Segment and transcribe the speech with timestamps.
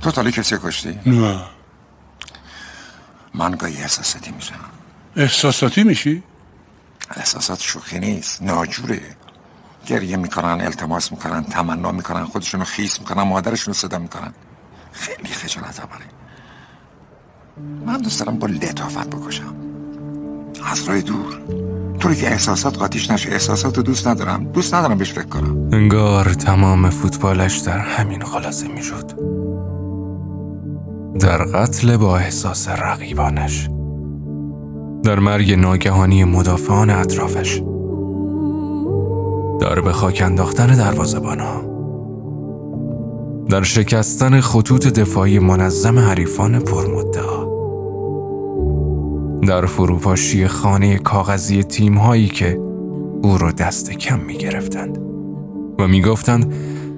[0.00, 1.40] تو تالی کسی کشتی؟ نه.
[3.34, 4.54] من گاهی احساساتی میشم
[5.16, 6.22] احساساتی میشی؟
[7.16, 9.00] احساسات شوخی نیست ناجوره.
[9.86, 14.32] گریه می‌کنن التماس می‌کنن تمنا می‌کنن خودشونو خیس می‌کنن مادرشونو صدا می‌کنن.
[14.92, 16.06] خیلی خجالت آوره.
[17.86, 19.54] من دوست دارم با لطافت بکشم.
[20.66, 21.40] از راه دور.
[21.98, 23.30] طوری که احساسات قاتیش نشه.
[23.30, 24.44] احساسات رو دوست ندارم.
[24.52, 25.68] دوست ندارم بهش فکر کنم.
[25.72, 29.39] انگار تمام فوتبالش در همین خلاصه می‌شد.
[31.18, 33.68] در قتل با احساس رقیبانش.
[35.02, 37.62] در مرگ ناگهانی مدافعان اطرافش.
[39.60, 41.62] در به خاک انداختن دروازه‌بانها.
[43.48, 47.50] در شکستن خطوط دفاعی منظم حریفان پرمدعا.
[49.46, 52.60] در فروپاشی خانه کاغذی تیم هایی که
[53.22, 54.98] او را دست کم می گرفتند
[55.78, 56.54] و می گفتند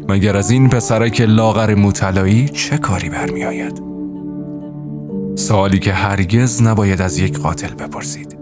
[0.09, 3.92] مگر از این پسرک لاغر مطلعی چه کاری برمی آید؟
[5.35, 8.39] سوالی که هرگز نباید از یک قاتل بپرسید.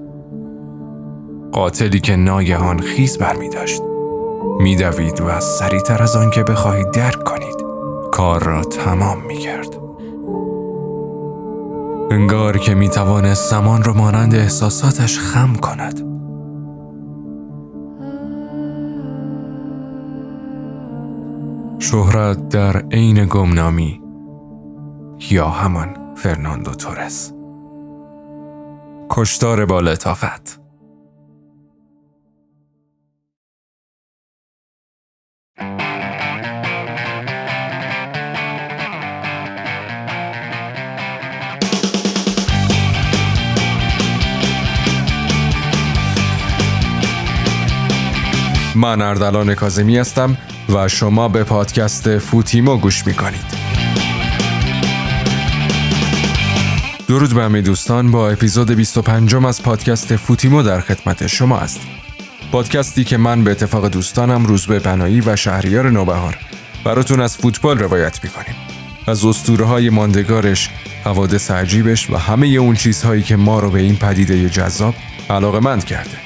[1.52, 3.82] قاتلی که ناگهان خیز برمی داشت.
[4.60, 7.64] میدوید و سریعتر از آن که بخواهید درک کنید
[8.12, 9.76] کار را تمام می کرد.
[12.10, 16.00] انگار که می توانست زمان را مانند احساساتش خم کند.
[21.78, 24.00] شهرت در عین گمنامی
[25.30, 27.32] یا همان فرناندو تورس.
[29.10, 30.60] کشتار با لطافت.
[48.76, 50.36] من اردلان کازمی هستم
[50.74, 53.59] و شما به پادکست فوتیمو گوش می‌کنید.
[57.10, 58.10] درود به همه دوستان.
[58.10, 61.90] با اپیزود 25 از پادکست فوتیمو در خدمت شما هستیم.
[62.52, 66.38] پادکستی که من به اتفاق دوستانم روزبه بنایی و شهریار نوبهار
[66.84, 68.54] براتون از فوتبال روایت می‌کنیم.
[69.06, 70.70] از اسطوره های ماندگارش
[71.04, 74.94] حوادث عجیبش و همه اون چیزهایی که ما رو به این پدیده جذاب
[75.30, 76.18] علاقه مند کرده.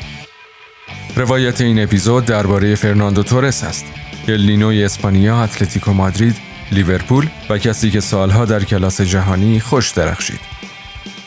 [1.16, 3.84] روایت این اپیزود درباره فرناندو تورس است.
[4.28, 6.36] النینوی اسپانیا اتلتیکو مادرید
[6.72, 10.40] لیورپول و کسی که سالها در کلاس جهانی خوش درخشید.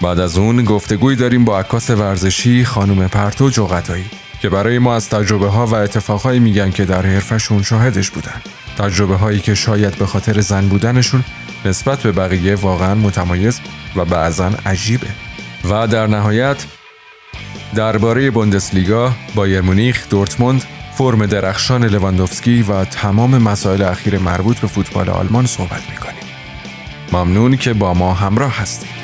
[0.02, 4.06] بعد از اون گفتگوی داریم با عکاس ورزشی خانم پرتو جوقتایی
[4.42, 8.42] که برای ما از تجربه ها و اتفاقهایی میگن که در حرفشون شاهدش بودن
[8.78, 11.24] تجربه هایی که شاید به خاطر زن بودنشون
[11.66, 13.60] نسبت به بقیه واقعا متمایز
[13.96, 15.08] و بعضا عجیبه
[15.70, 16.58] و در نهایت
[17.76, 20.64] درباره بوندسلیگا، بایر مونیخ، دورتموند،
[20.98, 26.24] فرم درخشان لواندوفسکی و تمام مسائل اخیر مربوط به فوتبال آلمان صحبت می‌کنیم.
[27.14, 28.98] ممنون که با ما همراه هستید.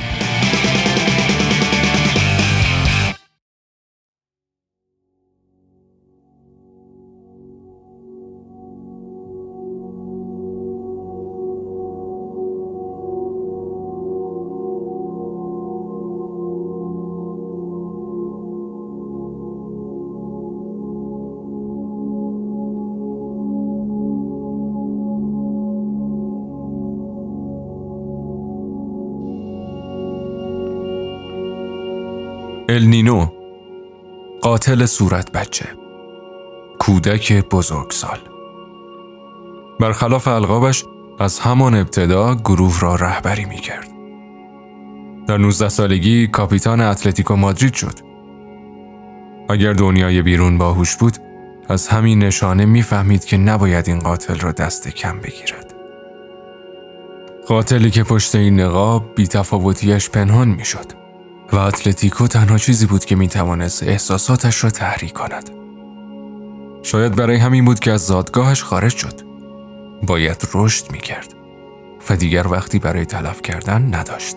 [32.74, 33.28] النینو
[34.42, 35.66] قاتل صورت بچه
[36.80, 38.18] کودک بزرگسال
[39.80, 40.86] برخلاف القابش
[41.20, 43.88] از همان ابتدا گروه را رهبری می کرد.
[45.28, 48.00] در 19 سالگی کاپیتان اتلتیکو مادرید شد.
[49.50, 51.18] اگر دنیای بیرون باهوش بود،
[51.70, 55.74] از همین نشانه می‌فهمید که نباید این قاتل را دست کم بگیرد.
[57.48, 61.03] قاتلی که پشت این نقاب بیتفاوتیش پنهان می‌شد.
[61.54, 65.50] و اتلتیکو تنها چیزی بود که می توانست احساساتش را تحریک کند.
[66.84, 69.22] شاید برای همین بود که از زادگاهش خارج شد.
[70.04, 71.34] باید رشد می کرد
[72.10, 74.36] و دیگر وقتی برای تلف کردن نداشت.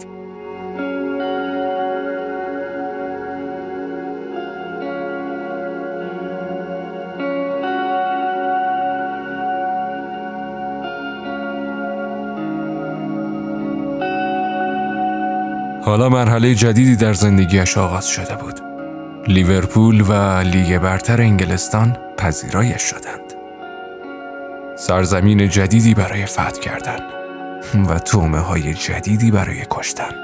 [15.86, 18.60] حالا مرحله جدیدی در زندگیش آغاز شده بود.
[19.26, 23.34] لیورپول و لیگ برتر انگلستان پذیرایش شدند.
[24.76, 26.98] سرزمین جدیدی برای فتح کردن
[27.88, 30.14] و تومه های جدیدی برای کشتن.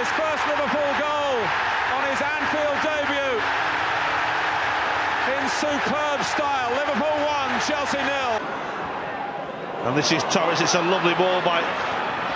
[0.00, 1.36] His first Liverpool goal
[1.96, 3.34] on his Anfield debut
[5.24, 6.68] in superb style.
[6.76, 8.34] Liverpool 1, Chelsea nil.
[9.88, 10.60] And this is Torres.
[10.60, 11.64] It's a lovely ball by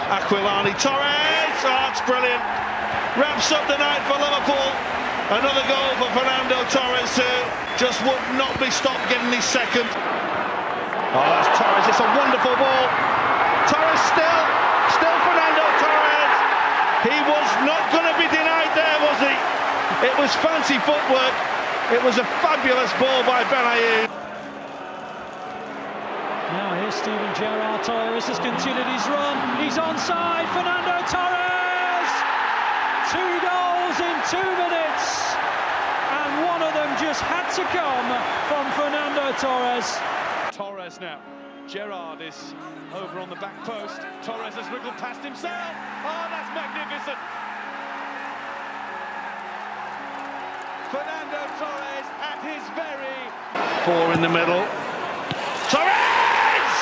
[0.09, 0.73] Aquilani.
[0.81, 1.59] Torres!
[1.69, 2.41] Oh, it's brilliant.
[3.21, 4.69] Wraps up the night for Liverpool.
[5.29, 7.33] Another goal for Fernando Torres, who
[7.77, 9.85] just would not be stopped getting his second.
[11.13, 11.85] Oh, that's Torres.
[11.93, 12.85] It's a wonderful ball.
[13.69, 14.45] Torres still,
[14.97, 16.37] still Fernando Torres.
[17.05, 19.37] He was not going to be denied there, was he?
[20.09, 21.58] It was fancy footwork.
[21.89, 24.13] It was a fabulous ball by Benayoun.
[26.53, 27.81] Now here's Steven Gerrard.
[27.83, 29.37] Torres has continued his run.
[29.57, 30.45] He's onside.
[30.53, 32.13] Fernando Torres!
[33.09, 35.33] Two goals in two minutes.
[36.13, 38.09] And one of them just had to come
[38.53, 39.89] from Fernando Torres.
[40.53, 41.25] Torres now.
[41.67, 42.53] Gerard is
[42.93, 44.05] over on the back post.
[44.21, 45.73] Torres has wriggled past himself.
[46.05, 47.17] Oh, that's magnificent.
[50.89, 53.21] Fernando Torres at his very
[53.85, 54.65] Four in the middle.
[55.69, 56.77] Torres!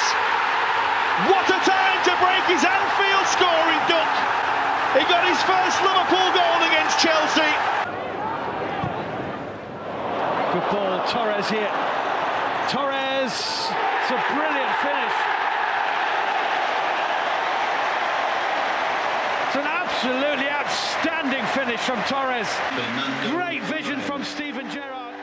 [1.27, 4.13] What a time to break his Anfield scoring duck.
[4.95, 7.51] He got his first Liverpool goal against Chelsea.
[10.55, 11.03] Good ball.
[11.11, 11.75] Torres here.
[12.71, 13.35] Torres.
[13.75, 15.17] It's a brilliant finish.
[19.51, 21.16] It's an absolutely outstanding
[21.67, 22.49] finish from Torres.
[23.31, 25.15] Great vision from Steven Gerrard.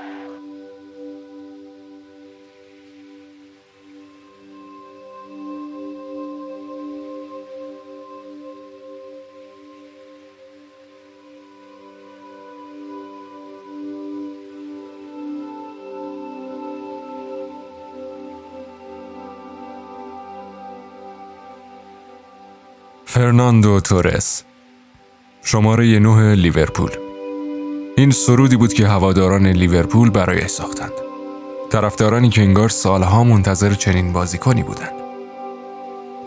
[23.05, 24.43] Fernando Torres
[25.45, 26.91] شماره نه لیورپول
[27.97, 30.91] این سرودی بود که هواداران لیورپول برای ساختند
[31.69, 34.93] طرفدارانی که انگار سالها منتظر چنین بازیکنی بودند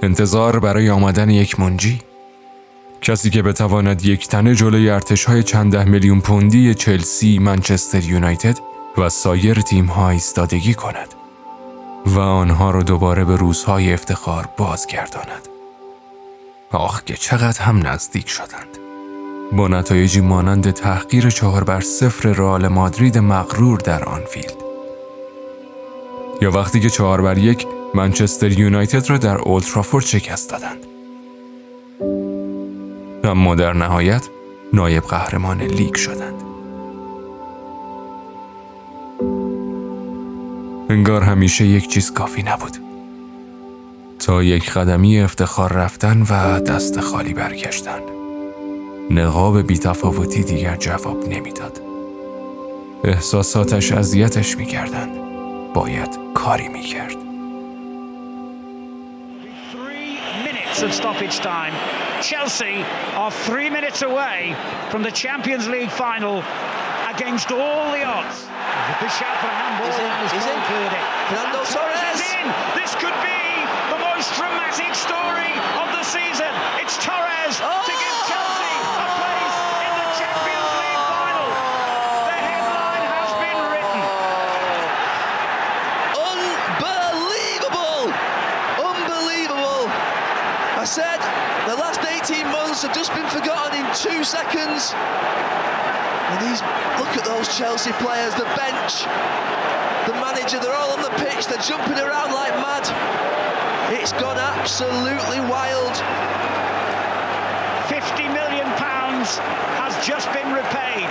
[0.03, 2.01] انتظار برای آمدن یک منجی
[3.03, 8.59] کسی که بتواند یک تنه جلوی ارتشهای چند ده میلیون پوندی چلسی، منچستر یونایتد
[8.99, 11.15] و سایر تیم‌ها ایستادگی کند
[12.07, 15.49] و آنها را دوباره به روزهای افتخار بازگرداند.
[16.71, 18.86] آخ که چقدر هم نزدیک شدند.
[19.53, 24.57] با نتایجی مانند تحقیر چهار بر صفر رئال مادرید مغرور در آنفیلد.
[26.43, 30.87] یا وقتی که چهار بر یک منچستر یونایتد را در اولترافورد شکست دادند.
[33.25, 34.29] اما در نهایت
[34.73, 36.43] نایب قهرمان لیگ شدند.
[40.91, 42.77] انگار همیشه یک چیز کافی نبود.
[44.19, 48.16] تا یک قدمی افتخار رفتن و دست خالی برگشتن.
[49.11, 51.81] نقاب بیتفاوتی دیگر جواب نمی‌داد.
[53.05, 55.17] احساساتش اذیتش می‌کردند.
[55.75, 57.17] باید کاری می‌کرد.
[59.73, 61.75] Three minutes of stoppage time.
[62.29, 62.77] Chelsea
[63.21, 64.39] are three minutes away
[64.91, 66.37] from the Champions League final
[67.15, 68.39] against all the odds.
[69.01, 69.91] Good shout for a handball.
[69.91, 70.13] Is it?
[70.39, 70.59] Is it?
[70.69, 71.05] cleared it.
[71.29, 72.03] Fernando And Torres!
[72.15, 72.47] is in.
[72.81, 73.43] This could be
[73.93, 76.53] the most dramatic story of the season.
[76.83, 77.57] It's Torres
[77.89, 77.96] to
[94.26, 94.94] seconds.
[96.32, 96.62] And these,
[96.98, 99.06] look at those Chelsea players, the bench,
[100.10, 102.86] the manager, they're all on the pitch, they're jumping around like mad.
[103.94, 105.94] It's gone absolutely wild.
[107.90, 109.38] 50 million pounds
[109.78, 111.06] has just been repaid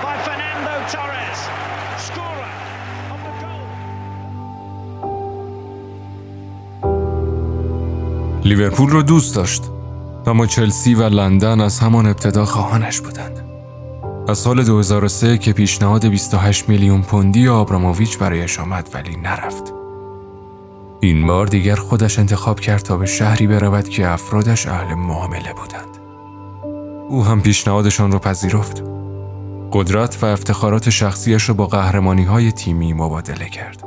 [0.00, 1.40] by Fernando Torres,
[2.08, 2.52] scorer
[3.12, 3.66] of the goal.
[8.44, 9.62] لیورپول رو دوست داشت
[10.27, 13.41] اما چلسی و لندن از همان ابتدا خواهانش بودند.
[14.27, 19.73] از سال 2003 که پیشنهاد 28 میلیون پوندی آبراموویچ برایش آمد ولی نرفت.
[20.99, 25.97] این بار دیگر خودش انتخاب کرد تا به شهری برود که افرادش اهل معامله بودند.
[27.09, 28.83] او هم پیشنهادشان را پذیرفت.
[29.71, 33.83] قدرت و افتخارات شخصیش را با قهرمانی های تیمی مبادله کرد.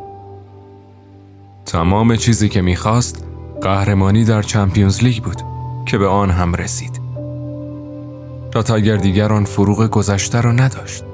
[1.66, 3.24] تمام چیزی که می‌خواست
[3.62, 5.57] قهرمانی در چمپیونز لیگ بود
[5.88, 7.00] که به آن هم رسید.
[8.50, 11.04] تا اگر دیگر آن فروغ گذشته را نداشت.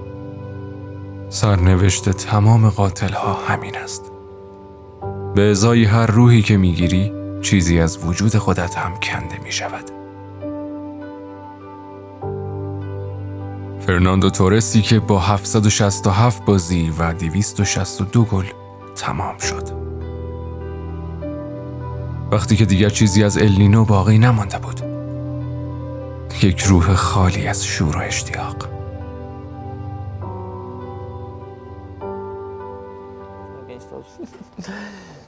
[1.28, 4.12] سرنوشت تمام قاتل ها همین است.
[5.34, 7.12] به ازای هر روحی که می‌گیری
[7.42, 9.90] چیزی از وجود خودت هم کنده می شود.
[13.86, 18.44] فرناندو تورسی که با 767 بازی و 262 گل
[18.96, 19.83] تمام شد.
[22.33, 24.81] وقتی که دیگر چیزی از النینو باقی نمانده بود.
[26.43, 28.69] یک روح خالی از شور و اشتیاق.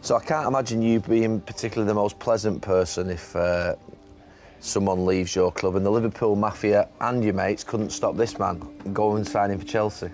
[0.01, 3.75] So I can't imagine you being particularly the most pleasant person if uh,
[4.59, 8.55] someone leaves your club and the Liverpool mafia and your mates couldn't stop this man
[8.93, 10.09] going and signing for Chelsea.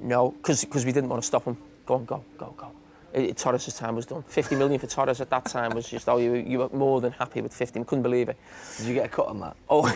[0.00, 1.56] No, because we didn't want to stop him.
[1.86, 2.68] Go on, go, go, go.
[3.13, 4.23] It, it, Torres' time was done.
[4.23, 7.11] 50 million for Torres at that time was just, oh, you, you were more than
[7.13, 7.83] happy with 50.
[7.83, 8.37] Couldn't believe it.
[8.77, 9.55] Did you get a cut on that?
[9.69, 9.81] Oh,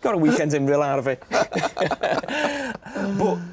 [0.00, 1.22] got a weekend in real out of it.
[1.30, 1.50] but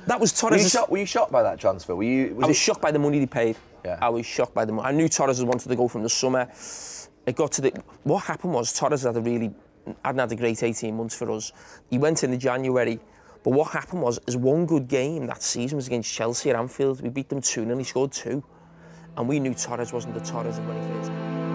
[0.05, 0.71] that was Were you, Torres'.
[0.71, 1.95] shocked, were you shocked by that transfer?
[1.95, 2.35] Were you?
[2.35, 3.55] Was I was it- shocked by the money they paid.
[3.85, 3.97] Yeah.
[4.01, 4.87] I was shocked by the money.
[4.87, 6.47] I knew Torres wanted to go from the summer.
[7.25, 7.71] It got to the.
[8.03, 9.53] What happened was Torres had a really
[10.03, 11.51] hadn't had a great 18 months for us.
[11.89, 12.99] He went in the January,
[13.47, 16.99] but what happened was his one good game that season was against Chelsea at Anfield.
[16.99, 18.43] We beat them 2 0, he scored two.
[19.15, 21.46] And we knew Torres wasn't the Torres of when he first came.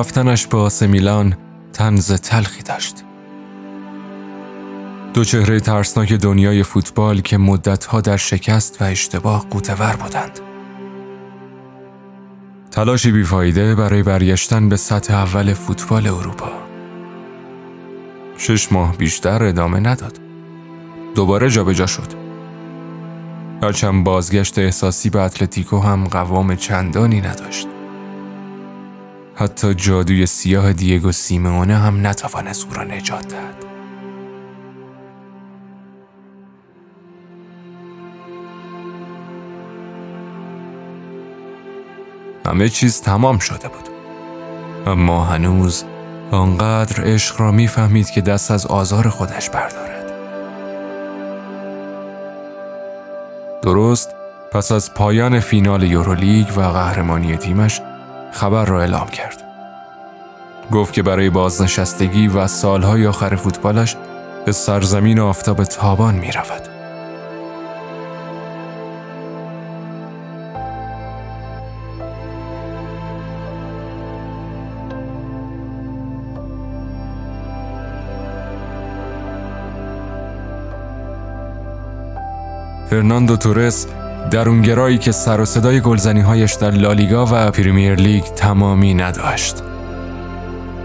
[0.00, 1.36] رفتنش به آسه میلان
[1.72, 3.04] تنز تلخی داشت.
[5.14, 10.40] دو چهره ترسناک دنیای فوتبال که مدتها در شکست و اشتباه قوتور بودند.
[12.70, 16.52] تلاشی بیفایده برای برگشتن به سطح اول فوتبال اروپا.
[18.36, 20.20] شش ماه بیشتر ادامه نداد.
[21.14, 22.12] دوباره جابجا شد.
[23.62, 27.68] هرچند بازگشت احساسی به اتلتیکو هم قوام چندانی نداشت.
[29.40, 33.64] حتی جادوی سیاه دیگو سیمونه هم نتوانست او را نجات دهد.
[42.46, 43.88] همه چیز تمام شده بود.
[44.86, 45.84] اما هنوز
[46.30, 50.12] آنقدر عشق را می‌فهمید که دست از آزار خودش بردارد.
[53.62, 54.10] درست
[54.52, 57.80] پس از پایان فینال یورولیگ و قهرمانی تیمش
[58.32, 59.42] خبر را اعلام کرد.
[60.72, 63.96] گفت که برای بازنشستگی و سالهای آخر فوتبالش
[64.46, 66.62] به سرزمین آفتاب تابان می رود.
[82.90, 83.86] فرناندو تورس
[84.30, 89.62] درونگرایی که سر و صدای گلزنی هایش در لالیگا و پریمیر لیگ تمامی نداشت.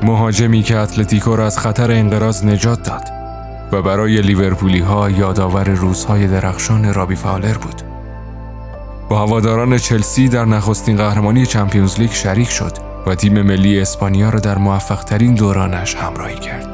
[0.04, 3.04] مهاجمی که اتلتیکو را از خطر انقراض نجات داد
[3.72, 7.82] و برای لیورپولی ها یادآور روزهای درخشان رابی فاولر بود.
[9.10, 12.72] با هواداران چلسی در نخستین قهرمانی چمپیونز لیگ شریک شد
[13.08, 16.68] و تیم ملی اسپانیا را در موفق ترین دورانش همراهی کرد.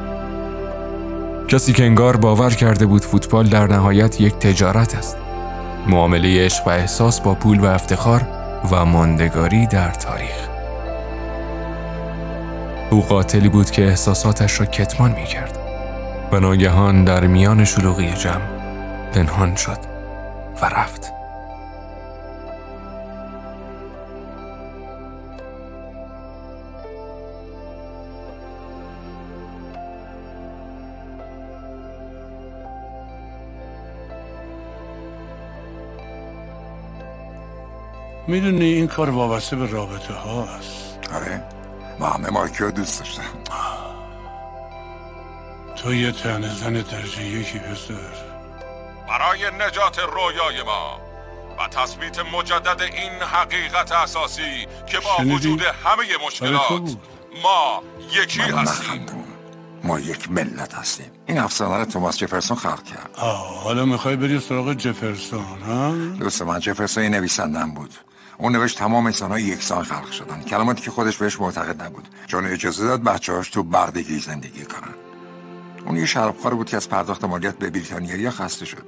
[1.48, 5.16] کسی که انگار باور کرده بود فوتبال در نهایت یک تجارت است.
[5.86, 8.22] معامله عشق و احساس با پول و افتخار
[8.70, 10.48] و ماندگاری در تاریخ.
[12.90, 15.58] او قاتلی بود که احساساتش را کتمان می کرد
[16.32, 18.62] و ناگهان در میان شلوغی جمع
[19.12, 19.78] پنهان شد
[20.62, 21.21] و رفت.
[38.32, 41.44] می‌دونی این کار وابسته به رابطه هاست آره.
[41.98, 43.22] ما همه مایکیو دوست داشتم
[45.76, 47.94] تو یه تن زن درجه یکی پسر.
[49.08, 51.00] برای نجات رویای ما
[51.58, 56.96] و تثبیت مجدد این حقیقت اساسی که با شنیدی؟ وجود همه مشکلات.
[57.42, 57.82] ما
[58.22, 59.06] یکی هستیم.
[59.84, 61.10] ما یک ملت هستیم.
[61.26, 63.10] این افسانه رو توماس جفرسون خلق کرد.
[63.16, 67.94] آه حالا می‌خوای بری سراغ جفرسون ها؟ دوست من جفرسون نویسندم بود.
[68.38, 70.42] اون نوشت تمام انسان یکسان خلق شدن.
[70.42, 72.08] کلماتی که خودش بهش معتقد نبود.
[72.26, 74.94] چون اجازه داد بچه‌هاش تو بردگی زندگی کنن.
[75.86, 78.84] اون یه شرابخوار بود که از پرداخت مالیات به بریتانیا خسته شد.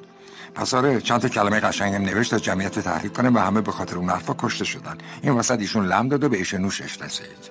[0.54, 3.96] پس آره چند تا کلمه قشنگم نوشت تا جمعیت تحریک کنه و همه به خاطر
[3.96, 4.98] اون حرفا کشته شدن.
[5.22, 7.50] این وسط ایشون لم داد و به ایش نوشش رسید.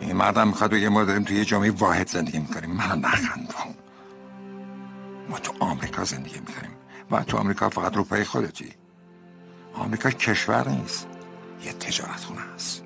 [0.00, 2.70] این مردم می‌خواد بگه ما داریم توی یه جامعه واحد زندگی می‌کنیم.
[2.70, 3.74] من نخندم.
[5.28, 6.70] ما تو آمریکا زندگی می‌کنیم.
[7.10, 8.74] و تو آمریکا فقط رو پای خودتی.
[9.74, 11.06] آمریکا کشور نیست
[11.64, 12.83] یه تجارت خونه است.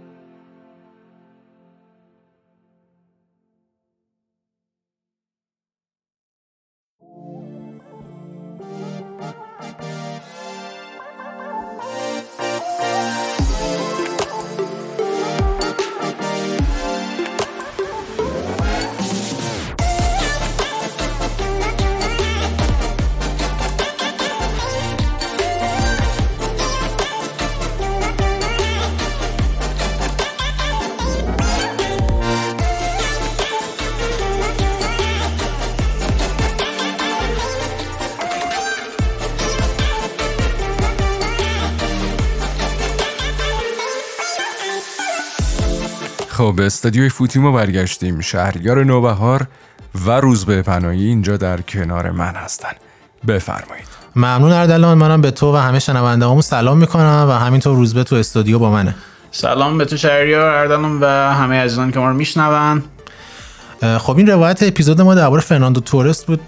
[46.38, 48.21] خب به استادیوی فوتیمو برگشتیم.
[48.21, 49.47] شهریار نوبهار
[50.07, 52.71] و روزبه پناهی اینجا در کنار من هستن.
[53.28, 53.87] بفرمایید.
[54.16, 58.59] ممنون اردلان منم به تو و همه شنونده سلام می‌کنم و همینطور روزبه تو استودیو
[58.59, 58.95] با منه.
[59.30, 62.83] سلام به تو شهریار اردلان و همه عزیزان که ما رو میشنون.
[63.80, 66.40] خب این روایت اپیزود ما درباره فرناندو تورست بود.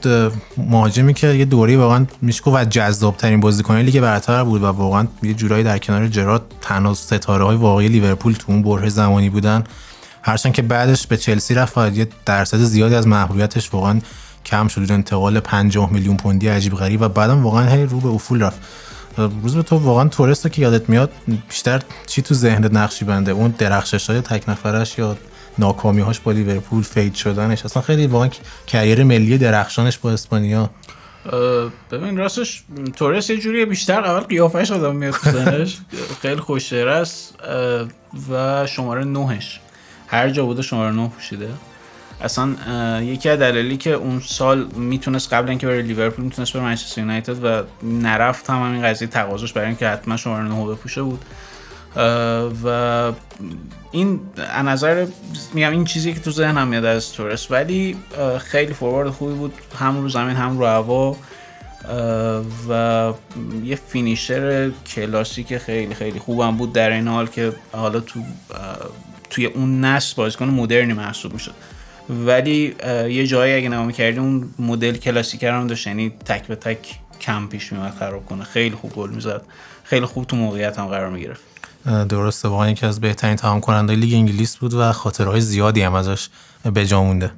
[0.57, 5.07] مهاجمی که یه دوره واقعا میشه و جذاب ترین بازیکن لیگ برتر بود و واقعا
[5.23, 9.65] یه جورایی در کنار جرات تنها ستاره های واقعی لیورپول تو اون بره زمانی بودن.
[10.23, 14.01] هرچند که بعدش به چلسی رفت و یه درصد زیادی از محبوبیتش واقعا
[14.45, 14.93] کم شد.
[14.93, 18.61] انتقال 50 میلیون پوندی عجیب غریب و بعدم واقعا هی رو به افول رفت.
[19.43, 21.11] روز به تو واقعا تورست که یادت میاد
[21.49, 25.17] بیشتر چی تو ذهنت نقشی بنده؟ اون درخشش های تک نفرش یا
[25.59, 27.65] ناکامی هاش با لیورپول فید شدنش.
[27.65, 28.29] اصلا خیلی واقعا
[28.67, 30.71] کریر ملی درخشانش با اسپانیا.
[31.91, 32.65] ببین راستش
[32.97, 35.15] تورس یه جوری بیشتر اول قیافش آدم میاد
[36.23, 37.35] خیلی خوشتر است
[38.31, 39.61] و شماره نوهش
[40.07, 41.49] هر جا بوده شماره نه پوشیده.
[42.21, 42.55] اصلا
[43.03, 47.45] یکی از دلایلی که اون سال می‌تونست قبل اینکه بره لیورپول می‌تونست بره منچستر یونایتد
[47.45, 51.25] و نرفت هم همین قضیه تقاضاش برای اینکه حتما شماره 9 بپوشه بود.
[52.65, 53.13] و
[53.91, 55.07] این از نظر
[55.55, 57.97] میگم این چیزی که تو ذهنم میاد از تورس ولی
[58.39, 59.53] خیلی فوروارد خوبی بود.
[59.79, 61.17] هم رو زمین هم رو هوا.
[62.69, 63.13] و
[63.65, 68.21] یه فینیشر کلاسیک خیلی خیلی خوبم بود در این حال که حالا تو
[69.31, 71.55] توی اون نسل بازیکن مدرنی محسوب می‌شد.
[72.09, 72.77] ولی
[73.09, 76.79] یه جایی اگه نگاه می‌کردی اون مدل کلاسیک هم داشت یعنی تک به تک
[77.21, 78.45] کم پیش میومد خراب کنه.
[78.45, 79.43] خیلی خوب گل می‌زد.
[79.85, 81.50] خیلی خوب تو موقعیت هم قرار می‌گرفت.
[81.85, 86.29] درسته واقعا یکی از بهترین تمام کننده لیگ انگلیس بود و خاطرهای زیادی هم ازش
[86.75, 87.33] به جا مونده.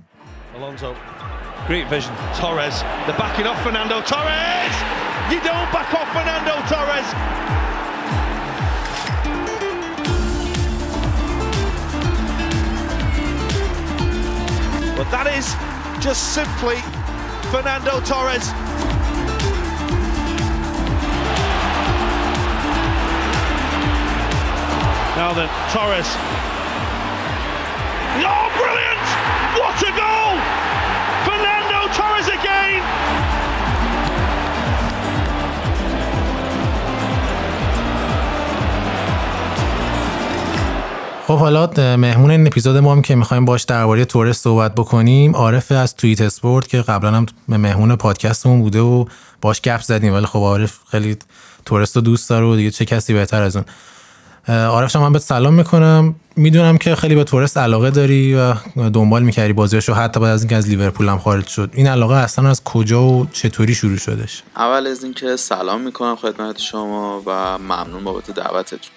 [15.11, 15.49] That is
[16.01, 16.79] just simply
[17.53, 18.47] Fernando Torres.
[25.23, 26.11] Now then, Torres.
[28.33, 29.07] Oh, brilliant!
[29.61, 30.35] What a goal!
[31.27, 32.83] Fernando Torres again!
[41.27, 45.73] خب حالا مهمون این اپیزود ما هم که می‌خوایم باش درباره تورس صحبت بکنیم عارف
[45.73, 49.05] از توییت اسپورت که قبلا هم مهمون پادکستمون بوده و
[49.41, 51.17] باش گپ زدیم ولی خب عارف خیلی
[51.65, 53.65] تورست رو دوست داره و دیگه چه کسی بهتر از اون
[54.49, 56.15] عارف من بهت سلام می‌کنم.
[56.37, 60.43] می‌دونم که خیلی به تورست علاقه داری و دنبال می‌کردی بازیش رو حتی بعد از
[60.43, 61.71] اینکه از لیورپول هم خارج شد.
[61.73, 66.59] این علاقه اصلا از کجا و چطوری شروع شدش؟ اول از اینکه سلام می‌کنم خدمت
[66.59, 68.93] شما و ممنون بابت دعوتتون.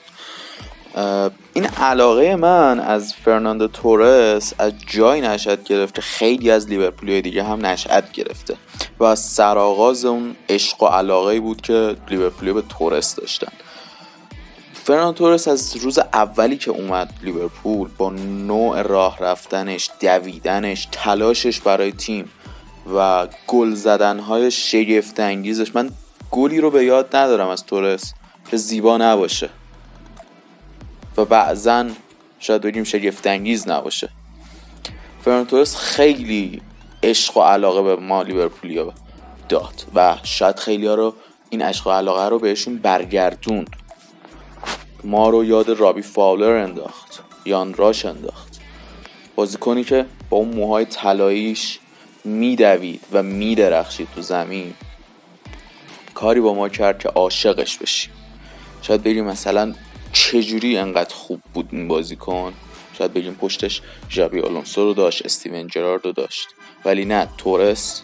[1.54, 7.66] این علاقه من از فرناندو تورس از جای نشأت گرفته خیلی از لیورپولی دیگه هم
[7.66, 8.56] نشأت گرفته
[9.00, 13.52] و از سرآغاز اون عشق و علاقه بود که لیورپولی به تورس داشتن.
[14.86, 21.92] فرناندو تورس از روز اولی که اومد لیورپول با نوع راه رفتنش دویدنش تلاشش برای
[21.92, 22.32] تیم
[22.96, 25.90] و گل زدنهای شگفت انگیزش من
[26.32, 28.14] گلی رو به یاد ندارم از تورس
[28.52, 29.50] که زیبا نباشه
[31.18, 31.86] و بعضا
[32.40, 34.10] شاید بگیم شگفت انگیز نباشه.
[35.22, 36.62] فرناندو تورس خیلی
[37.04, 38.94] عشق و علاقه به ما لیورپولیا
[39.50, 41.14] داد و شاید خیلی ها رو
[41.50, 43.85] این عشق و علاقه رو بهشون برگردوند.
[45.06, 48.60] ما رو یاد رابی فاولر انداخت یان راش انداخت.
[49.36, 51.80] بازیکنی که با اون موهای طلاییش
[52.24, 54.74] میدوید و میدرخشید تو زمین.
[56.14, 58.12] کاری با ما کرد که عاشقش بشیم.
[58.82, 59.74] شاید بگیم مثلا
[60.14, 62.54] چجوری انقدر خوب بود این بازیکن؟
[62.98, 66.48] شاید بگیم پشتش ژابی آلونسو رو داشت استیون جرارد رو داشت.
[66.86, 68.02] ولی نه تورس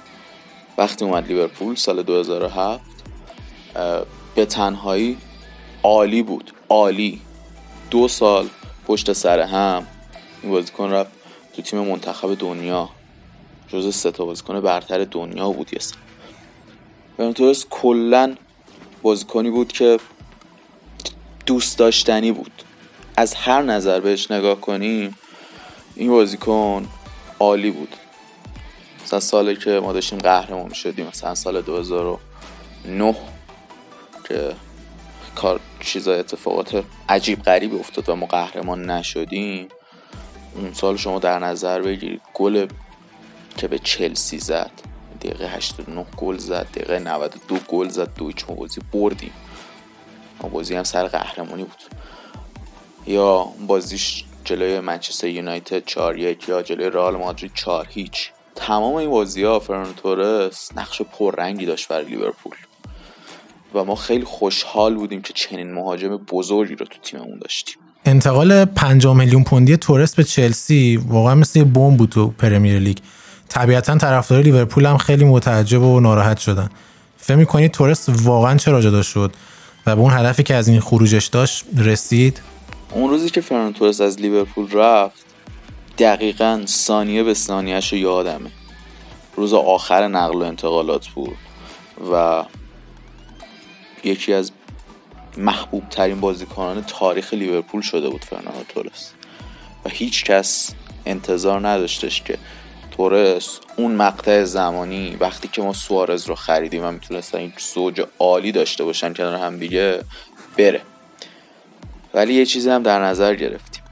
[0.77, 2.81] وقتی اومد لیورپول سال 2007
[4.35, 5.17] به تنهایی
[5.83, 6.53] عالی بود.
[6.71, 7.21] عالی.
[7.89, 8.49] دو سال
[8.87, 9.87] پشت سر هم
[10.43, 11.11] این بازیکن رفت
[11.53, 12.89] تو تیم منتخب دنیا.
[13.67, 15.99] جز سه تا بازیکن برتر دنیا بود یه سال.
[17.17, 18.35] فرناندو کلا
[19.01, 19.99] بازیکنی بود که
[21.45, 22.51] دوست داشتنی بود.
[23.17, 25.17] از هر نظر بهش نگاه کنیم
[25.95, 26.87] این بازیکن
[27.39, 27.95] عالی بود.
[29.03, 33.15] مثلا سالی که ما داشتیم قهرمان شدیم مثلا سال 2009
[34.27, 34.55] که
[35.35, 39.67] کار چیزای اتفاقات عجیب غریبی افتاد و ما قهرمان نشدیم.
[40.55, 42.67] اون سال شما در نظر بگیرید گل
[43.57, 44.71] که به چلسی زد
[45.21, 49.33] دقیقه 89 گل زد دقیقه 92 گل زد دو هیچ بازی بردیم.
[50.41, 51.83] ما بازی هم سر قهرمانی بود.
[53.07, 58.31] یا بازیش جلوی منچستر یونایتد 4 1 یا جلوی رئال مادرید 4 هیچ.
[58.55, 62.55] تمام این بازی ها فران تورس نقش پررنگی داشت برای لیورپول.
[63.73, 67.75] و ما خیلی خوشحال بودیم که چنین مهاجم بزرگی رو تو تیممون داشتیم.
[68.05, 72.97] انتقال 5 میلیون پوندی تورس به چلسی واقعا مثل یه بمب بود تو پرمیر لیگ.
[73.49, 76.69] طبیعتا طرفدار لیورپول هم خیلی متعجب و ناراحت شدن.
[77.17, 79.31] فکر می‌کنی تورس واقعا چرا جدا شد؟
[79.85, 82.41] و به اون هدفی که از این خروجش داشت رسید؟
[82.93, 85.25] اون روزی که فران تورس از لیورپول رفت
[85.97, 88.49] دقیقا ثانیه به ثانیهش رو یادمه.
[89.35, 91.37] روز آخر نقل و انتقالات بود
[92.13, 92.43] و
[94.03, 94.51] یکی از
[95.37, 99.11] محبوب ترین بازیکنان تاریخ لیورپول شده بود فرناندو تورس.
[99.85, 100.73] و هیچ کس
[101.05, 102.37] انتظار نداشتش که
[102.91, 108.51] تورس اون مقطع زمانی وقتی که ما سوارز رو خریدیم و می‌تونستن این زوج عالی
[108.51, 110.03] داشته باشن کنار هم دیگه
[110.57, 110.81] بره.
[112.13, 113.83] ولی یه چیزی هم در نظر گرفتیم.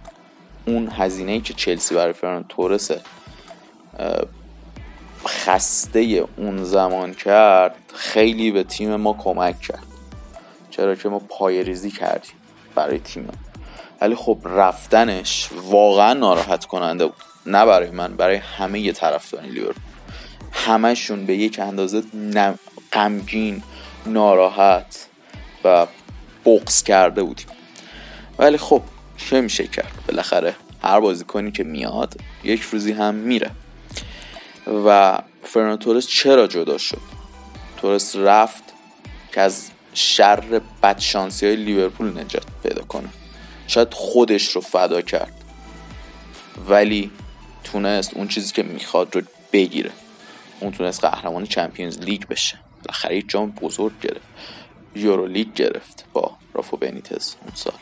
[0.66, 2.92] اون هزینه که چلسی برای فران تورس
[5.26, 9.89] خسته اون زمان کرد خیلی به تیم ما کمک کرد.
[10.80, 12.32] چرا که ما پای ریزی کردیم
[12.76, 13.28] برای تیم
[14.02, 17.16] ولی خب رفتنش واقعا ناراحت کننده بود.
[17.46, 19.84] نه برای من برای همه طرفداران لیورپول.
[20.52, 22.04] همشون به یک اندازه
[22.94, 23.64] غمگین
[24.06, 25.08] ناراحت
[25.64, 25.88] و
[26.46, 27.48] بغض کرده بودیم.
[28.38, 28.82] ولی خب
[29.18, 33.52] چه میشه کرد؟ بالاخره هر بازیکنی که میاد یک روزی هم میره.
[34.86, 37.02] و فرناندو تورس چرا جدا شد؟
[37.78, 38.64] تورس رفت
[39.32, 43.10] که از شر بدشانسی های لیورپول نجات پیدا کنه.
[43.68, 45.34] شاید خودش رو فدا کرد.
[46.68, 47.12] ولی
[47.64, 49.22] تونست اون چیزی که می‌خواد رو
[49.54, 49.92] بگیره.
[50.60, 52.60] اون تونست قهرمان چمپیونز لیگ بشه.
[52.84, 54.28] بالاخره یک جام بزرگ گرفت.
[54.96, 57.74] یورو لیگ گرفت با رافا بنیتز اون سال.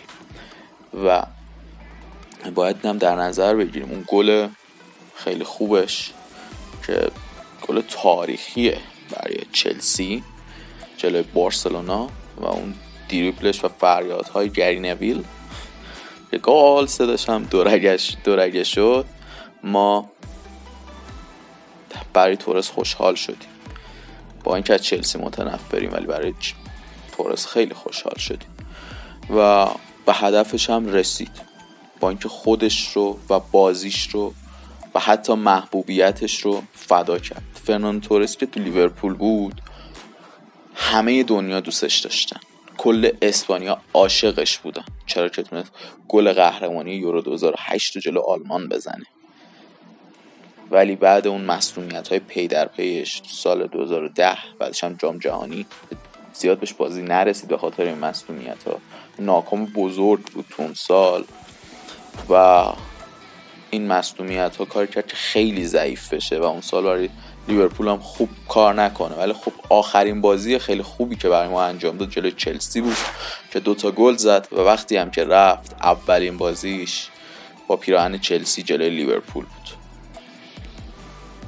[1.05, 1.23] و
[2.55, 3.91] باید هم در نظر بگیریم.
[3.91, 4.47] اون گل
[5.15, 6.13] خیلی خوبش
[6.87, 7.11] که
[7.67, 8.77] گل تاریخیه
[9.11, 10.23] برای چلسی.
[10.97, 12.73] جلوی بارسلونا و اون
[13.07, 15.23] دیریپلش و فریادهای گری نویل
[16.31, 19.05] که گال صداش هم دورگش, دورگه شد.
[19.63, 20.09] ما
[22.13, 23.49] برای تورس خوشحال شدیم.
[24.43, 26.33] با اینکه از چلسی متنفریم ولی برای
[27.17, 28.49] تورس خیلی خوشحال شدیم.
[29.37, 29.65] و
[30.05, 31.41] به هدفش هم رسید.
[31.99, 34.33] با اینکه خودش رو و بازیش رو
[34.95, 37.43] و حتی محبوبیتش رو فدا کرد.
[37.63, 39.61] فرنان تورس که تو لیورپول بود
[40.77, 42.39] همه دنیا دوستش داشتن.
[42.77, 44.83] کل اسپانیا عاشقش بودن.
[45.05, 45.71] چرا که تونست
[46.07, 49.05] گل قهرمانی یورو 2008 جلو آلمان بزنه.
[50.71, 55.65] ولی بعد اون مسئولیت های پی در پیش سال 2010 بعدش هم جام جهانی
[56.33, 58.79] زیاد بهش بازی نرسید به خاطر این مسئولیت ها
[59.19, 61.23] ناکام بزرگ بود تو اون سال
[62.29, 62.63] و
[63.69, 67.09] این مسئولیت ها کار کرد که خیلی ضعیف بشه و اون سال برای
[67.47, 69.15] لیورپول هم خوب کار نکنه.
[69.15, 72.97] ولی خب آخرین بازی خیلی خوبی که برای ما انجام داد جلوی چلسی بود
[73.51, 77.07] که دوتا گل زد و وقتی هم که رفت اولین بازیش
[77.67, 79.69] با پیراهن چلسی جلوی لیورپول بود.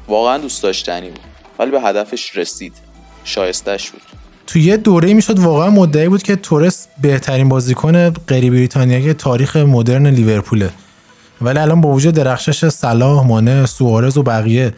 [0.07, 1.19] واقعا دوست داشتنی بود
[1.59, 2.73] ولی به هدفش رسید.
[3.23, 4.01] شایستش بود.
[4.47, 10.07] تو یه دوره می‌شد واقعا مدعی بود که تورس بهترین بازیکن غیر بریتانیایی تاریخ مدرن
[10.07, 10.69] لیورپوله.
[11.41, 14.73] ولی الان با وجود درخشش صلاح مانه سوارز و بقیه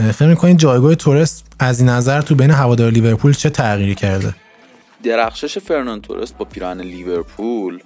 [0.00, 4.34] فکر می‌کنید جایگاه تورس از این نظر تو بین هوادار لیورپول چه تغییری کرده؟
[5.02, 7.82] درخشش فرنان تورس با پیران لیورپول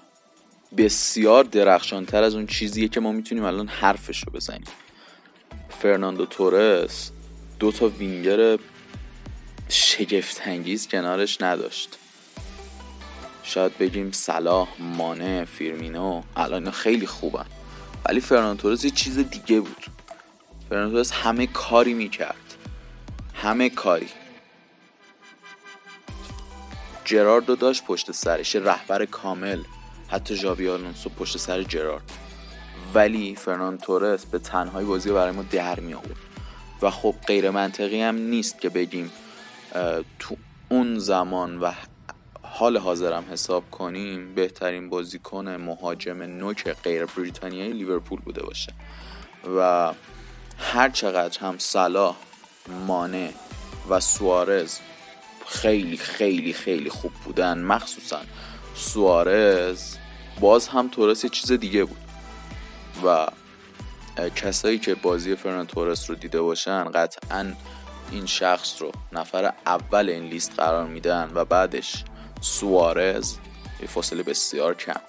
[0.77, 4.64] بسیار درخشانتر از اون چیزیه که ما می‌تونیم الان حرفش رو بزنیم.
[5.81, 7.11] فرناندو تورس
[7.59, 8.59] دو تا وینگر
[9.68, 11.98] شگفت انگیز کنارش نداشت.
[13.42, 17.46] شاید بگیم صلاح مانه فیرمینو الان خیلی خوبن.
[18.09, 19.87] ولی فرناندو تورس یه چیز دیگه بود.
[20.70, 22.55] فرناندو تورس همه کاری می‌کرد.
[23.35, 24.09] همه کاری.
[27.05, 29.62] جرارد و داشت پشت سرش رهبر کامل.
[30.09, 32.12] حتی ژابی آلونسو پشت سر جرارد.
[32.94, 36.16] ولی فرناند تورس به تنهایی بازی برای ما در می آورد
[36.83, 39.11] و خب غیر منطقی هم نیست که بگیم
[40.18, 40.37] تو
[40.68, 41.72] اون زمان و
[42.42, 48.72] حال حاضرم حساب کنیم بهترین بازیکن مهاجم نوک غیر بریتانیایی لیورپول بوده باشه.
[49.59, 49.92] و
[50.59, 52.17] هر چقدر هم صلاح
[52.87, 53.35] مانه
[53.88, 54.79] و سوارز
[55.47, 58.21] خیلی خیلی خیلی خوب بودن مخصوصا
[58.75, 59.97] سوارز
[60.40, 62.05] باز هم تورس یه چیز دیگه بود.
[63.05, 63.27] و
[64.37, 67.53] کسایی که بازی فرنان تورس رو دیده باشن قطعا
[68.11, 72.05] این شخص رو نفر اول این لیست قرار میدن و بعدش
[72.40, 73.37] سوارز
[73.81, 75.01] یه فاصله بسیار کم.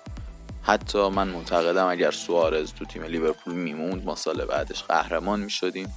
[0.66, 5.94] حتی من معتقدم اگر سوارز تو تیم لیورپول میموند ما سال بعدش قهرمان می‌شدیم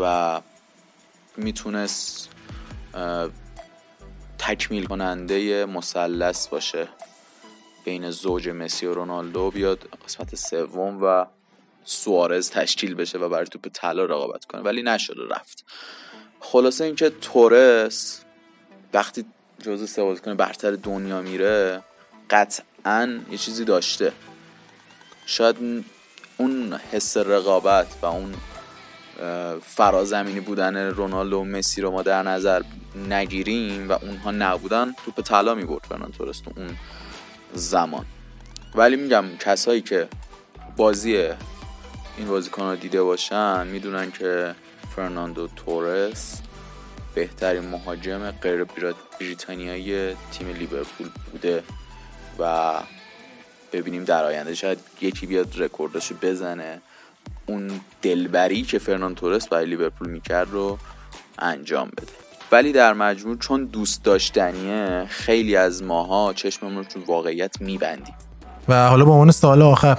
[0.00, 0.40] و
[1.36, 2.28] می‌تونست
[4.38, 6.88] تکمیل کننده مثلث باشه.
[7.84, 11.26] بین زوج مسی و رونالدو بیاد قسمت سوم و
[11.84, 14.62] سوارز تشکیل بشه و برای توپ طلا رقابت کنه.
[14.62, 15.64] ولی نشد رفت.
[16.40, 18.20] خلاصه اینکه تورس
[18.94, 19.24] وقتی
[19.62, 21.82] جزو سه بازیکن برتر دنیا میره
[22.30, 22.66] قطعا
[23.30, 24.12] یه چیزی داشته.
[25.26, 25.56] شاید
[26.36, 28.34] اون حس رقابت و اون
[29.62, 32.62] فرازمینی بودن رونالدو و مسی رو ما در نظر
[33.08, 36.76] نگیریم و اونها نبودن توپ طلا می‌برد فرنان تورس تو اون
[37.54, 38.06] زمان.
[38.74, 40.08] ولی میگم کسایی که
[40.76, 41.16] بازی
[42.16, 44.54] این بازیکن رو دیده باشن می‌دونن که
[44.96, 46.40] فرناندو تورس
[47.14, 48.64] بهترین مهاجم غیر
[49.20, 51.62] بریتانیایی تیم لیورپول بوده.
[52.38, 52.72] و
[53.72, 56.80] ببینیم در آینده شاید یکی بیاد رکورداشو بزنه.
[57.46, 57.70] اون
[58.02, 60.78] دلبری که فرنان تورس برای لیورپول می‌کرد رو
[61.38, 62.12] انجام بده.
[62.52, 68.14] ولی در مجموع چون دوست داشتنیه خیلی از ماها چشممون رو تو واقعیت میبندیم.
[68.68, 69.98] و حالا به عنوان سوال آخر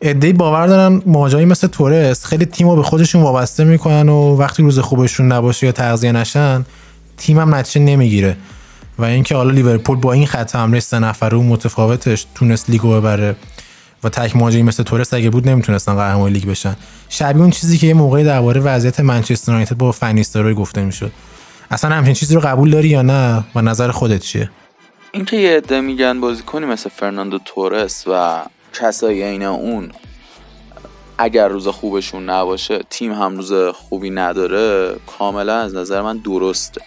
[0.00, 4.62] ادهی باور دارن مهاجمی مثل تورس خیلی تیم رو به خودشون وابسته می‌کنن و وقتی
[4.62, 6.64] روز خوبشون نباشه یا تغذیه نشن
[7.16, 8.36] تیم هم نتیجه نمی‌گیره.
[8.98, 13.36] و اینکه حالا لیورپول با این خط حمله سه نفره و متفاوتش تونست لیگو ببره
[14.04, 16.76] و تک مهاجمی مثل تورس اگه بود نمی‌تونستن قهرمان لیگ بشن.
[17.08, 21.12] شبیه اون چیزی که یه موقعی درباره وضعیت منچستر یونایتد با فنیستروی گفته می‌شد.
[21.70, 24.50] اصلا همچین چیزی رو قبول داری یا نه و نظر خودت چیه؟
[25.12, 29.90] اینکه یه عده میگن بازیکنی مثل فرناندو تورس و کسایی عین اون
[31.18, 36.80] اگر روز خوبشون نباشه تیم هم روز خوبی نداره کاملا از نظر من درسته.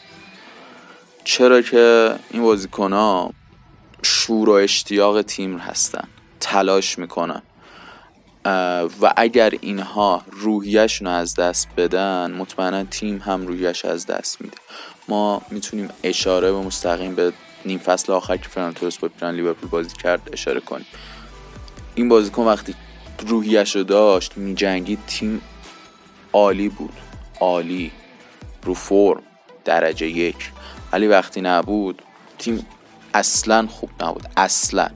[1.23, 3.34] چرا که این بازیکن ها
[4.03, 6.08] شور و اشتیاق تیم هستن
[6.39, 7.41] تلاش می‌کنن.
[9.01, 14.58] و اگر اینها روحیشون رو از دست بدن مطمئنا تیم هم روحیش از دست میده.
[15.08, 17.34] ما می‌تونیم اشاره به مستقیم به
[17.65, 20.86] نیم فصل آخر که فرانتورس با پیران لیورپول بازی کرد اشاره کنیم.
[21.95, 22.75] این بازیکن وقتی
[23.27, 25.41] روحیش رو داشت میجنگید تیم
[26.34, 26.93] عالی بود.
[27.39, 27.91] عالی.
[28.63, 29.23] رو فرم.
[29.65, 30.51] درجه یک.
[30.91, 32.02] ولی وقتی نبود
[32.38, 32.65] تیم
[33.13, 34.89] اصلا خوب نبود اصلا.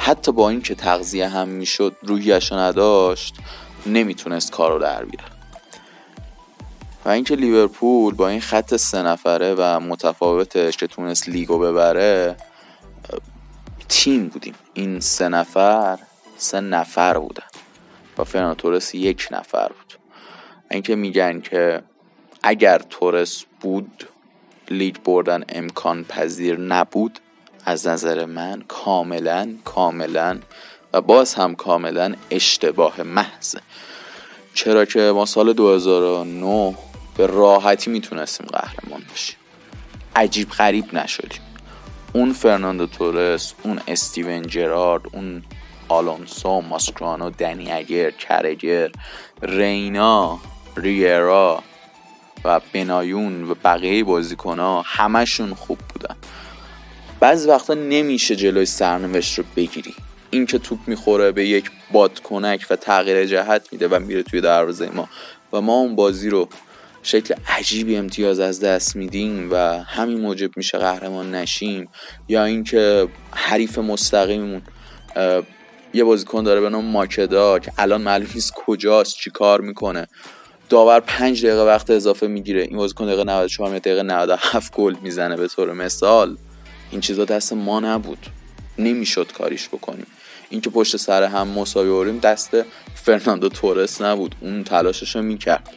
[0.00, 3.34] حتی با اینکه تغذیه هم می‌شد روحیش نداشت
[3.86, 5.32] نمی‌تونست کار رو در بیاره.
[7.04, 12.36] و اینکه لیورپول با این خط سه نفره و متفاوتش که تونست لیگو ببره
[13.88, 14.54] تیم بودیم.
[14.74, 15.98] این سه نفر
[16.36, 17.46] سه نفر بودن.
[18.18, 19.94] و فرناندو تورس یک نفر بود.
[20.70, 21.82] اینکه میگن که
[22.42, 24.08] اگر تورس بود
[24.70, 27.18] لیگ بردن امکان پذیر نبود.
[27.64, 30.38] از نظر من کاملا کاملا
[30.92, 33.56] و باز هم کاملا اشتباه محض.
[34.54, 36.74] چرا که ما سال 2009
[37.16, 39.36] به راحتی می‌تونستیم قهرمان بشیم.
[40.16, 41.40] عجیب غریب نشدیم.
[42.12, 45.42] اون فرناندو تورس اون استیون جرارد اون
[45.88, 48.90] آلونسو ماسکرانو دنی اگر کرگر
[49.42, 50.38] رینا
[50.76, 51.62] ریرا
[52.46, 56.16] و بنایون و بقیه بازیکن ها همشون خوب بودن.
[57.20, 59.94] بعضی وقتا نمیشه جلوی سرنوشت رو بگیری.
[60.30, 65.08] اینکه توپ می‌خوره به یک بادکنک و تغییر جهت میده و میره توی دروازه ما.
[65.52, 66.48] و ما اون بازی رو
[67.02, 71.88] شکل عجیبی امتیاز از دست میدیم و همین موجب میشه قهرمان نشیم.
[72.28, 74.62] یا اینکه حریف مستقیممون
[75.94, 80.06] یه بازیکن داره به نام ماکدا که الان معلوم نیست کجاست چی کار می‌کنه.
[80.68, 82.62] داور پنج دقیقه وقت اضافه می‌گیره.
[82.62, 86.36] این بازیکن دقیقه 94 یا دقیقه 97 گل می‌زنه به طور مثال.
[86.90, 88.26] این چیزا دست ما نبود.
[88.78, 90.06] نمی‌شد کاریش بکنیم.
[90.50, 92.56] اینکه پشت سر هم مساوی دست
[92.94, 94.34] فرناندو تورس نبود.
[94.40, 95.70] اون تلاشش رو می‌کرد.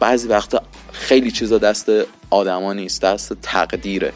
[0.00, 0.62] بعضی وقتا
[0.92, 1.90] خیلی چیزا دست
[2.30, 3.02] آدما نیست.
[3.02, 4.12] دست تقدیره.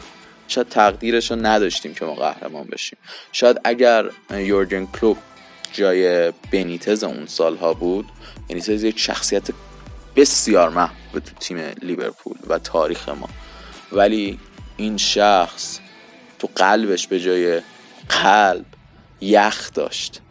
[0.47, 2.99] شاید تقدیرش رو نداشتیم که ما قهرمان بشیم.
[3.31, 5.17] شاید اگر یورگن کلوب
[5.73, 8.05] جای بنیتز اون سالها بود
[8.49, 9.43] بنیتز یک شخصیت
[10.17, 13.29] بسیار محبوب تو تیم لیورپول و تاریخ ما.
[13.91, 14.39] ولی
[14.77, 15.79] این شخص
[16.39, 17.61] تو قلبش به جای
[18.09, 18.65] قلب
[19.21, 20.21] یخ داشت.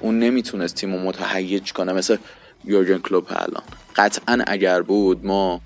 [0.00, 2.16] اون نمی‌تونست تیم رو متهیج کنه مثل
[2.64, 3.62] یورگن کلوب الان.
[3.96, 5.60] قطعا اگر بود ما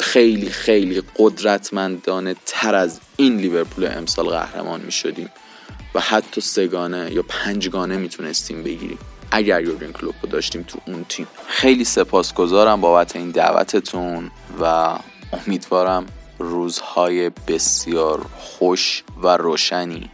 [0.00, 5.30] خیلی خیلی قدرتمندانه تر از این لیورپول امسال قهرمان می شدیم
[5.94, 8.98] و حتی سگانه یا پنجگانه می‌تونستیم بگیریم.
[9.30, 11.26] اگر یورگن کلوپ رو داشتیم تو اون تیم.
[11.46, 14.94] خیلی سپاسگزارم بابت این دعوتتون و
[15.46, 16.06] امیدوارم
[16.38, 20.10] روزهای بسیار خوش و روشنی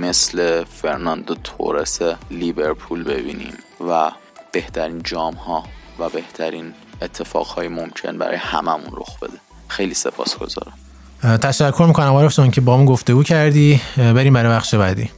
[0.00, 1.98] مثل فرناندو تورس
[2.30, 3.54] لیورپول ببینیم
[3.88, 4.10] و
[4.52, 5.64] بهترین جام ها
[5.98, 9.38] و بهترین اتفاقهای ممکن برای هممون رخ بده.
[9.68, 10.72] خیلی سپاسگزارم.
[11.42, 13.80] تشکر می‌کنم عارف که با گفته گفتگو کردی.
[13.96, 15.10] بریم برای بخش بعدی.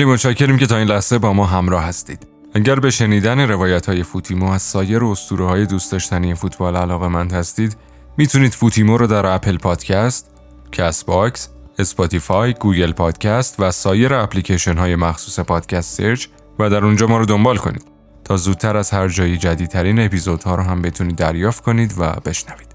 [0.00, 2.26] خیلی متشکریم که تا این لحظه با ما همراه هستید.
[2.54, 7.32] اگر به شنیدن روایت های فوتیمو از سایر اسطوره های دوست داشتنی فوتبال علاقه مند
[7.32, 7.76] هستید،
[8.16, 10.30] می‌تونید فوتیمو رو در اپل پادکست،
[10.72, 16.26] کست باکس، اسپاتیفای، گوگل پادکست و سایر اپلیکیشن های مخصوص پادکست search
[16.58, 17.84] و در اونجا ما رو دنبال کنید
[18.24, 22.68] تا زودتر از هر جایی جدیدترین اپیزودها رو هم بتونید دریافت کنید و بشنوید.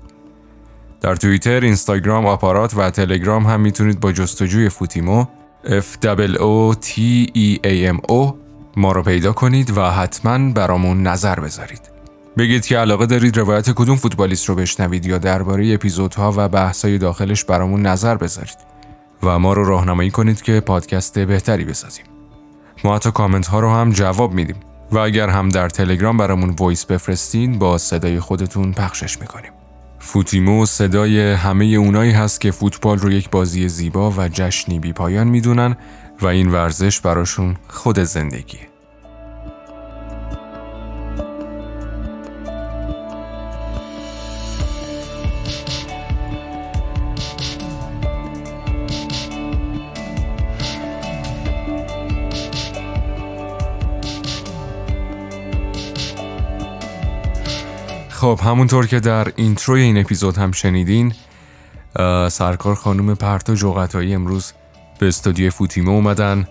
[1.02, 5.26] در توییتر، اینستاگرام، آپارات و تلگرام هم می‌تونید با جستجوی فوتیمو
[5.66, 5.98] F
[6.38, 6.92] O T
[7.36, 8.34] E A M O
[8.78, 11.82] ما رو پیدا کنید و حتما برامون نظر بذارید.
[12.38, 17.44] بگید که علاقه دارید روایت کدوم فوتبالیست رو بشنوید یا درباره اپیزودها و بحثای داخلش
[17.44, 18.58] برامون نظر بذارید
[19.24, 22.06] و ما رو راهنمایی کنید که پادکست بهتری بسازیم.
[22.84, 24.56] ما حتی کامنت ها رو هم جواب میدیم
[24.92, 29.52] و اگر هم در تلگرام برامون voice بفرستین با صدای خودتون پخشش می‌کنیم.
[30.06, 35.28] فوتیمو صدای همه اونایی هست که فوتبال رو یک بازی زیبا و جشنی بی پایان
[35.28, 35.78] می‌دونن
[36.22, 38.75] و این ورزش براشون خود زندگیه.
[58.26, 61.14] خب همونطور که در اینتروی این اپیزود هم شنیدین
[62.30, 64.54] سرکار خانم پرتو جوقتایی امروز
[65.00, 66.48] به استودیو فوتیمو اومدن.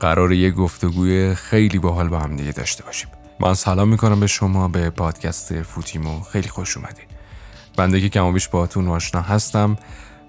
[0.00, 3.10] قرار یه گفتگوی خیلی باحال با هم دیگه داشته باشیم.
[3.40, 7.06] من سلام می‌کنم به شما به پادکست فوتیمو خیلی خوش اومدین.
[7.76, 9.76] بنده که کم بیش باهاتون آشنا هستم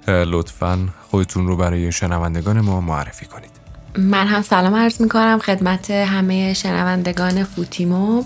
[0.07, 3.58] لطفا خودتون رو برای شنوندگان ما معرفی کنید.
[3.97, 8.23] من هم سلام عرض می‌کنم خدمت همه شنوندگان فوتیمو.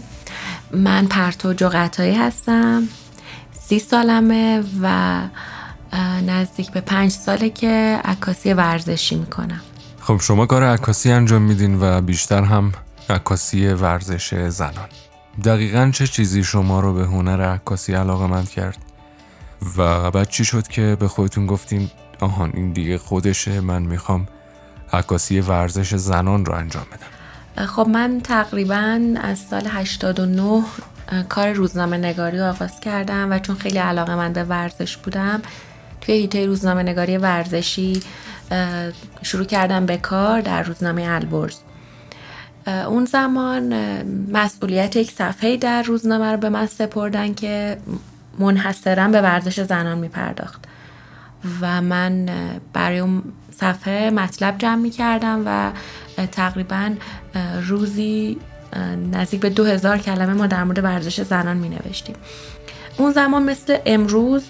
[0.71, 2.84] من پرتو جغتایی هستم.
[3.67, 5.19] سی سالمه و
[6.28, 9.62] نزدیک به پنج ساله که عکاسی ورزشی می‌کنم.
[9.99, 12.71] خب شما کار عکاسی انجام میدین و بیشتر هم
[13.10, 14.89] عکاسی ورزش زنان.
[15.43, 18.78] دقیقا چه چیزی شما رو به هنر عکاسی علاقه مند کرد؟
[19.78, 24.28] و بعد چی شد که به خودتون گفتیم آهان این دیگه خودشه من می‌خوام
[24.93, 27.65] عکاسی ورزش زنان رو انجام بدم.
[27.65, 30.63] خب من تقریبا از سال 89
[31.29, 35.41] کار روزنامه نگاری آغاز کردم و چون خیلی علاقه من به ورزش بودم
[36.01, 38.01] توی هیته روزنامه نگاری ورزشی
[39.21, 41.58] شروع کردم به کار در روزنامه البرز.
[42.67, 43.73] اون زمان
[44.32, 47.77] مسئولیت یک صفحه در روزنامه رو به من سپردن که
[48.39, 50.65] منحصرا به ورزش زنان می پرداخت
[51.61, 52.30] و من
[52.74, 53.24] برای اون
[53.60, 55.72] صفحه مطلب جمع می کردم و
[56.28, 56.91] تقریبا
[57.68, 58.38] روزی
[59.12, 62.16] نزدیک به دو هزار کلمه ما در مورد ورزش زنان می نوشتیم
[62.97, 64.43] اون زمان مثل امروز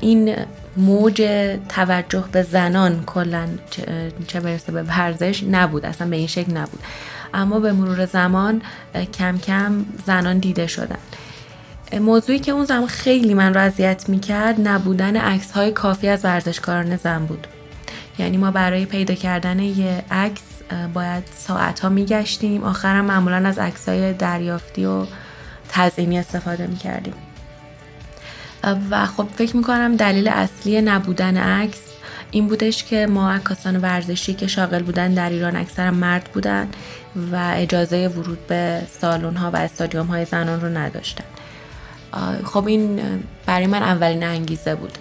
[0.00, 0.36] این
[0.76, 1.22] موج
[1.68, 3.48] توجه به زنان کلا
[4.26, 6.80] چه برسه به ورزش نبود اصلا به این شکل نبود.
[7.34, 8.62] اما به مرور زمان
[9.18, 10.98] کم کم زنان دیده شدن.
[12.00, 16.96] موضوعی که اون زمان خیلی من رو اذیت می‌کرد نبودن عکس های کافی از ورزشکاران
[16.96, 17.46] زن بود.
[18.20, 20.42] یعنی ما برای پیدا کردن یه عکس
[20.94, 22.64] باید ساعت ها میگشتیم.
[22.64, 25.06] آخرم معمولا از عکس های دریافتی و
[25.68, 27.14] تزئینی استفاده می‌کردیم.
[28.90, 31.80] و خب فکر می‌کنم دلیل اصلی نبودن عکس
[32.30, 36.68] این بودش که ما عکاسان ورزشی که شاغل بودن در ایران اکثر مرد بودن
[37.32, 41.24] و اجازه ورود به سالن ها و استادیوم های زنان رو نداشتن.
[42.44, 43.00] خب این
[43.46, 44.98] برای من اولین انگیزه بود.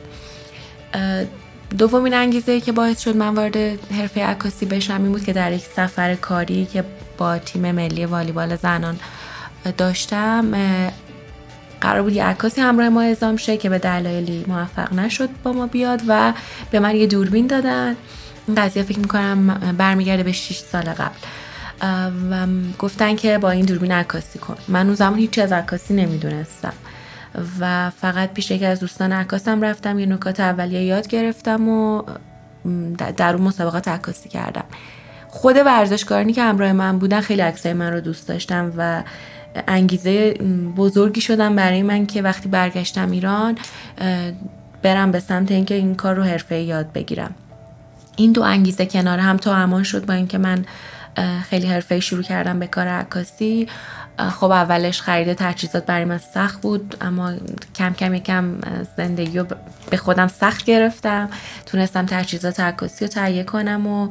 [1.77, 3.57] دومین انگیزه که باعث شد من وارد
[3.93, 6.83] حرفه عکاسی بشم این بود که در یک سفر کاری که
[7.17, 8.99] با تیم ملی والیبال زنان
[9.77, 10.51] داشتم
[11.81, 15.67] قرار بود یه عکاسی همراه ما اعزام شه که به دلایلی موفق نشد با ما
[15.67, 16.33] بیاد و
[16.71, 17.95] به من یه دوربین دادن.
[18.47, 19.47] این قضیه فکر می‌کنم
[19.77, 21.17] برمیگرده به 6 سال قبل.
[22.31, 22.47] و
[22.79, 24.57] گفتن که با این دوربین عکاسی کن.
[24.67, 26.73] من اون زمان هیچ از عکاسی نمی‌دونستم.
[27.59, 32.03] و فقط پیش یکی از دوستان عکاسم رفتم یه نکات اولیه یاد گرفتم و
[33.17, 34.63] در اون مسابقات عکاسی کردم.
[35.27, 39.03] خود ورزشکارانی که همراه من بودن خیلی عکسای من رو دوست داشتم و
[39.67, 40.33] انگیزه
[40.77, 43.57] بزرگی شدم برای من که وقتی برگشتم ایران
[44.81, 47.35] برم به سمت اینکه این کار رو حرفه یاد بگیرم.
[48.15, 50.65] این دو انگیزه کنار هم تا امان شد با اینکه من
[51.49, 53.67] خیلی حرفه شروع کردم به کار عکاسی.
[54.31, 57.33] خب اولش خرید تجهیزات برای من سخت بود اما
[57.75, 58.55] کم کم یکم
[58.97, 59.45] زندگی رو
[59.89, 61.29] به خودم سخت گرفتم.
[61.65, 64.09] تونستم تجهیزات عکاسی رو تهیه کنم و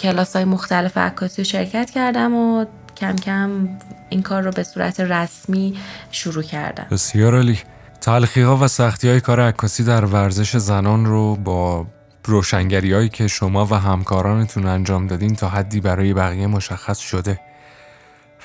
[0.00, 2.64] کلاس های مختلف عکاسی رو شرکت کردم و
[2.96, 3.68] کم کم
[4.08, 5.78] این کار رو به صورت رسمی
[6.10, 6.86] شروع کردم.
[6.90, 7.58] بسیار عالی.
[8.00, 11.86] تلخی ها و سختی های کار عکاسی در ورزش زنان رو با
[12.28, 17.40] روشنگری هایی که شما و همکارانتون انجام دادین تا حدی برای بقیه مشخص شده.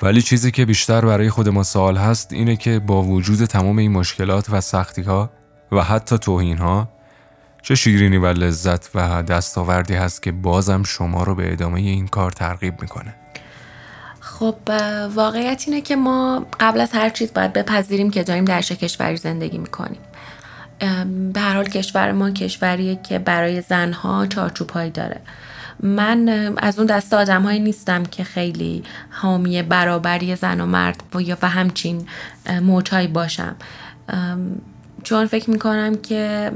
[0.02, 3.92] ولی چیزی که بیشتر برای خود ما سوال هست اینه که با وجود تمام این
[3.92, 5.30] مشکلات و سختی ها
[5.72, 6.88] و حتی توهین ها
[7.62, 12.30] چه شیرینی و لذت و دستاوردی هست که بازم شما رو به ادامه این کار
[12.30, 13.14] ترغیب می‌کنه؟
[14.20, 14.56] خب
[15.14, 19.16] واقعیت اینه که ما قبل از هر چیز باید بپذیریم که داریم در چه کشوری
[19.16, 20.00] زندگی می‌کنیم.
[21.32, 25.20] به هر حال کشور ما کشوریه که برای زنها چارچوب هایی داره.
[25.80, 31.20] من از اون دست آدم هایی نیستم که خیلی حامی برابری زن و مرد و
[31.20, 32.06] یا و همچین
[32.62, 33.56] موجهایی باشم.
[35.02, 36.52] چون فکر می‌کنم که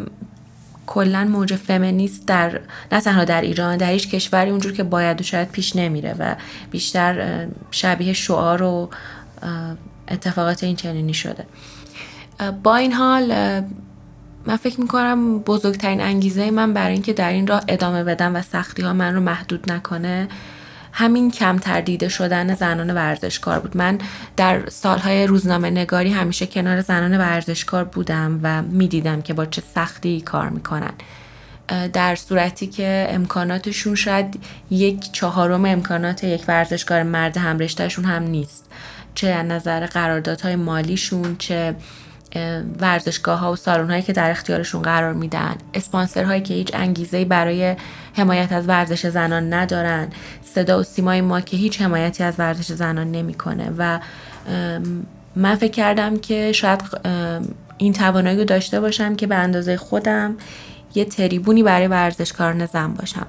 [0.87, 2.61] کلا موج فمینیست در
[2.93, 6.35] نه تنها در ایران در هیچ کشوری اونجور که باید و شاید پیش نمیره و
[6.71, 8.91] بیشتر شبیه شعار و
[10.09, 11.47] اتفاقات این چنینی شده.
[12.63, 13.63] با این حال
[14.49, 18.83] من فکر می‌کنم بزرگترین انگیزه من برای اینکه در این راه ادامه بدم و سختی
[18.83, 20.29] ها من رو محدود نکنه
[20.93, 23.77] همین کمتر دیده شدن زنان ورزشکار بود.
[23.77, 23.99] من
[24.37, 30.21] در سالهای روزنامه نگاری همیشه کنار زنان ورزشکار بودم و می‌دیدم که با چه سختی
[30.21, 30.93] کار می‌کنن.
[31.93, 34.41] در صورتی که امکاناتشون شاید
[34.71, 38.71] یک چهارم امکانات یک ورزشکار مرد همرشتهشون هم نیست.
[39.15, 41.75] چه از نظر قراردادهای مالیشون چه
[42.81, 45.55] ورزشگاه ها و سالن هایی که در اختیارشون قرار میدن.
[45.75, 47.77] اسپانسر هایی که هیچ انگیزه برای
[48.17, 50.09] حمایت از ورزش زنان ندارن.
[50.43, 53.73] صدا و سیمای ما که هیچ حمایتی از ورزش زنان نمی‌کنه.
[53.79, 54.01] و
[55.37, 56.81] من فکر کردم که شاید
[57.79, 60.37] این توانایی رو داشته باشم که به اندازه خودم
[60.95, 63.27] یه تریبونی برای ورزشکاران زن باشم.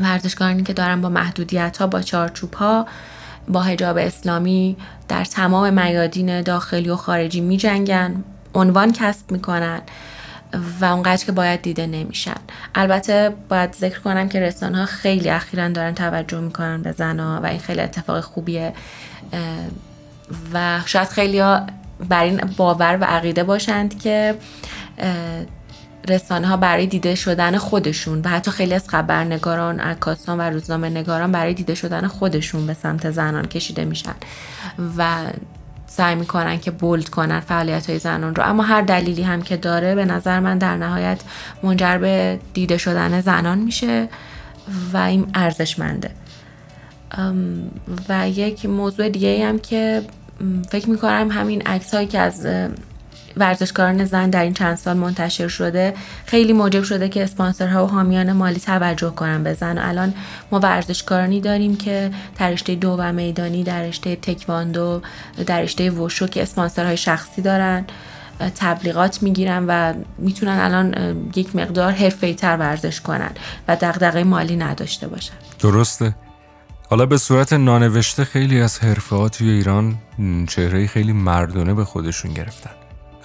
[0.00, 2.86] ورزشکارانی که دارن با محدودیت ها با چارچوب ها
[3.48, 4.76] با هجاب اسلامی
[5.08, 8.24] در تمام میادین داخلی و خارجی می جنگن
[8.54, 9.80] عنوان کسب می‌کنن
[10.80, 12.36] و اونقدر که باید دیده نمیشن.
[12.74, 17.46] البته باید ذکر کنم که رسانه ها خیلی اخیرا دارن توجه می‌کنن به زنها و
[17.46, 18.72] این خیلی اتفاق خوبیه.
[20.52, 21.66] و شاید خیلی ها
[22.08, 24.34] بر این باور و عقیده باشند که
[26.08, 31.32] رسانه ها برای دیده شدن خودشون و حتی خیلی از خبرنگاران عکاسان و روزنامه نگاران
[31.32, 34.14] برای دیده شدن خودشون به سمت زنان کشیده میشن
[34.96, 35.26] و
[35.86, 38.48] سعی می‌کنن که بولد کنن فعالیت های زنان رو.
[38.48, 41.20] اما هر دلیلی هم که داره به نظر من در نهایت
[41.62, 44.08] منجر به دیده شدن زنان میشه
[44.92, 46.10] و این ارزشمنده.
[48.08, 50.02] و یک موضوع دیگه هم که
[50.70, 52.46] فکر می‌کنم همین عکس هایی که از
[53.36, 55.94] ورزشکاران زن در این چند سال منتشر شده
[56.26, 59.78] خیلی موجب شده که اسپانسرها و حامیان مالی توجه کنن به زن.
[59.78, 60.14] و الان
[60.52, 65.02] ما ورزشکارانی داریم که در رشته دو و میدانی در رشته تکواندو
[65.46, 67.84] در رشته وشو که اسپانسرهای شخصی دارن
[68.56, 73.30] تبلیغات می‌گیرن و می‌تونن الان یک مقدار حرفه‌ای تر ورزش کنن
[73.68, 75.34] و دغدغه مالی نداشته باشن.
[75.58, 76.14] درسته.
[76.90, 79.98] حالا به صورت نانوشته خیلی از حرفه توی ایران
[80.48, 82.70] چهره خیلی مردانه به خودشون گرفتن.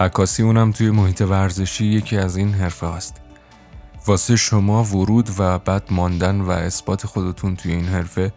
[0.02, 3.16] عکاسی اونم توی محیط ورزشی یکی از این حرفه هست
[4.08, 8.34] واسه شما ورود و بعد ماندن و اثبات خودتون توی این حرفه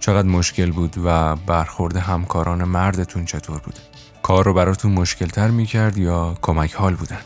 [0.00, 3.74] چقدر مشکل بود و برخورد همکاران مردتون چطور بود؟
[4.22, 7.20] کار رو براتون مشکلتر می‌کرد یا کمک حال بودن؟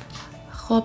[0.52, 0.84] خب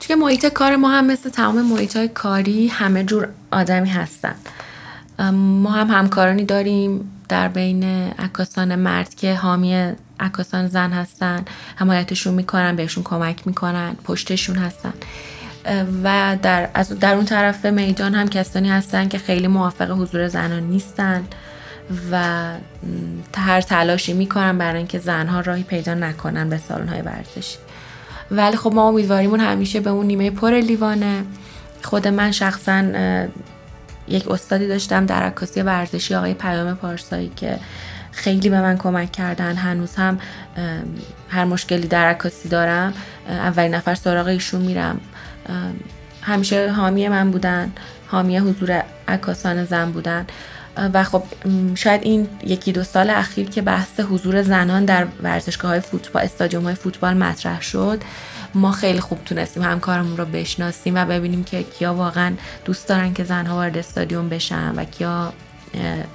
[0.00, 4.34] توی محیط کار ما هم مثل تمام محیط کاری همه جور آدمی هستن.
[5.32, 7.12] ما هم همکارانی داریم.
[7.28, 7.84] در بین
[8.18, 11.44] عکاسان مرد که حامی عکاسان زن هستن
[11.76, 14.92] حمایتشون می‌کنن بهشون کمک می‌کنن پشتشون هستن.
[16.04, 20.62] و در, از در اون طرف میدان هم کسانی هستن که خیلی موافق حضور زنان
[20.62, 21.24] نیستن
[22.10, 22.22] و
[23.36, 27.58] هر تلاشی می‌کنن برای اینکه زنها راهی پیدا نکنن به سالن های ورزشی.
[28.30, 31.24] ولی خب ما امیدواریمون همیشه به اون نیمه پر لیوانه.
[31.82, 32.84] خود من شخصا
[34.08, 37.58] یک استادی داشتم در عکاسی ورزشی آقای پیام پارسایی که
[38.12, 39.56] خیلی به من کمک کردن.
[39.56, 40.18] هنوز هم
[41.28, 42.94] هر مشکلی در عکاسی دارم
[43.28, 45.00] اولین نفر سراغ ایشون میرم.
[46.22, 47.72] همیشه حامی من بودن
[48.06, 50.26] حامی حضور عکاسان زن بودن.
[50.94, 51.22] و خب
[51.74, 56.64] شاید این یکی دو سال اخیر که بحث حضور زنان در ورزشگاه های فوتبال استادیوم
[56.64, 58.02] های فوتبال مطرح شد.
[58.56, 62.32] ما خیلی خوب تونستیم همکارمون رو بشناسیم و ببینیم که کیا واقعا
[62.64, 65.32] دوست دارن که زنها وارد استادیوم بشن و کیا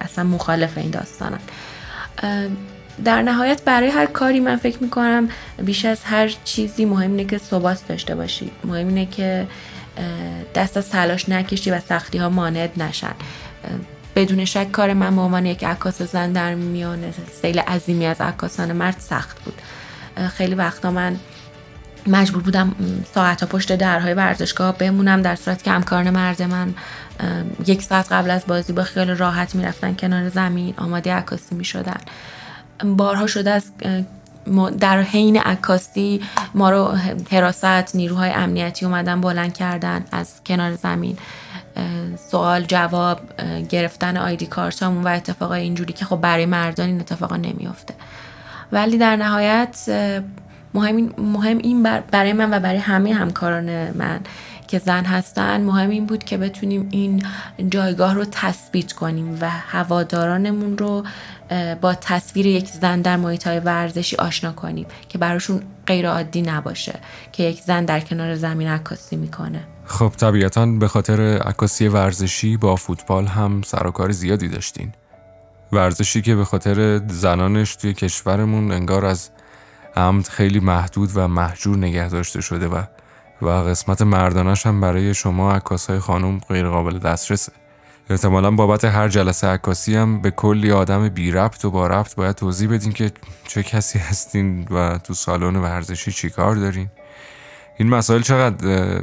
[0.00, 1.38] اصلا مخالف این داستانن.
[3.04, 5.28] در نهایت برای هر کاری من فکر می‌کنم
[5.64, 8.50] بیش از هر چیزی مهم اینه که ثبات داشته باشی.
[8.64, 9.46] مهم اینه که
[10.54, 13.14] دست از تلاش نکشی و سختی ها مانعت نشن
[14.16, 16.98] بدون شک کار من به عنوان یک عکاس زن در میان
[17.42, 19.54] سیل عظیمی از عکاسان مرد سخت بود.
[20.28, 21.16] خیلی وقتا من
[22.06, 22.74] مجبور بودم
[23.14, 26.74] ساعت ها پشت درهای ورزشگاه بمونم در صورت که همکاران مرد من
[27.66, 32.00] یک ساعت قبل از بازی با خیال راحت می‌رفتن کنار زمین آماده عکاسی می شدن
[32.84, 33.64] بارها شده از
[34.80, 36.20] در حین عکاسی
[36.54, 36.94] ما رو
[37.30, 41.18] حراست نیروهای امنیتی اومدن بلند کردن از کنار زمین.
[42.30, 43.20] سوال جواب
[43.68, 47.94] گرفتن آیدی کارتامون و اتفاقای اینجوری که خب برای مردان این اتفاقا نمیافته.
[48.72, 49.76] ولی در نهایت
[50.74, 54.20] مهم, مهم این برای من و برای همه همکاران من
[54.68, 57.22] که زن هستن مهم این بود که بتونیم این
[57.68, 61.04] جایگاه رو تثبیت کنیم و هوادارانمون رو
[61.80, 67.00] با تصویر یک زن در محیط های ورزشی آشنا کنیم که براشون غیر عادی نباشه
[67.32, 69.60] که یک زن در کنار زمین عکاسی می‌کنه.
[69.84, 74.92] خب طبیعتا به خاطر عکاسی ورزشی با فوتبال هم سر زیادی داشتین.
[75.72, 79.30] ورزشی که به خاطر زنانش توی کشورمون انگار از
[79.96, 82.82] عمد خیلی محدود و محجور نگه داشته شده و
[83.42, 87.52] و قسمت مردانش هم برای شما های خانم غیر قابل دسترسه.
[88.10, 92.36] احتمالا بابت هر جلسه عکاسی هم به کلی آدم بی ربط و با ربط باید
[92.36, 93.12] توضیح بدین که
[93.48, 96.88] چه کسی هستین و تو سالن ورزشی چی کار دارین.
[97.78, 99.00] این مسائل چقدر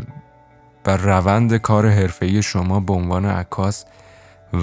[0.84, 3.86] بر روند کار حرفه‌ای شما به عنوان عکاس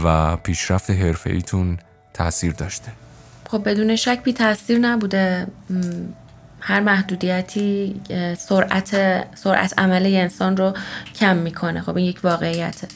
[0.05, 1.79] و پیشرفت حرفه‌ایتون
[2.15, 2.93] تاثیر داشته؟
[3.49, 5.47] خب بدون شک بی تاثیر نبوده.
[6.61, 8.01] هر محدودیتی
[8.39, 8.91] سرعت
[9.35, 10.75] سرعت عمل انسان رو
[11.15, 11.81] کم می‌کنه.
[11.81, 12.89] خب این یک واقعیته.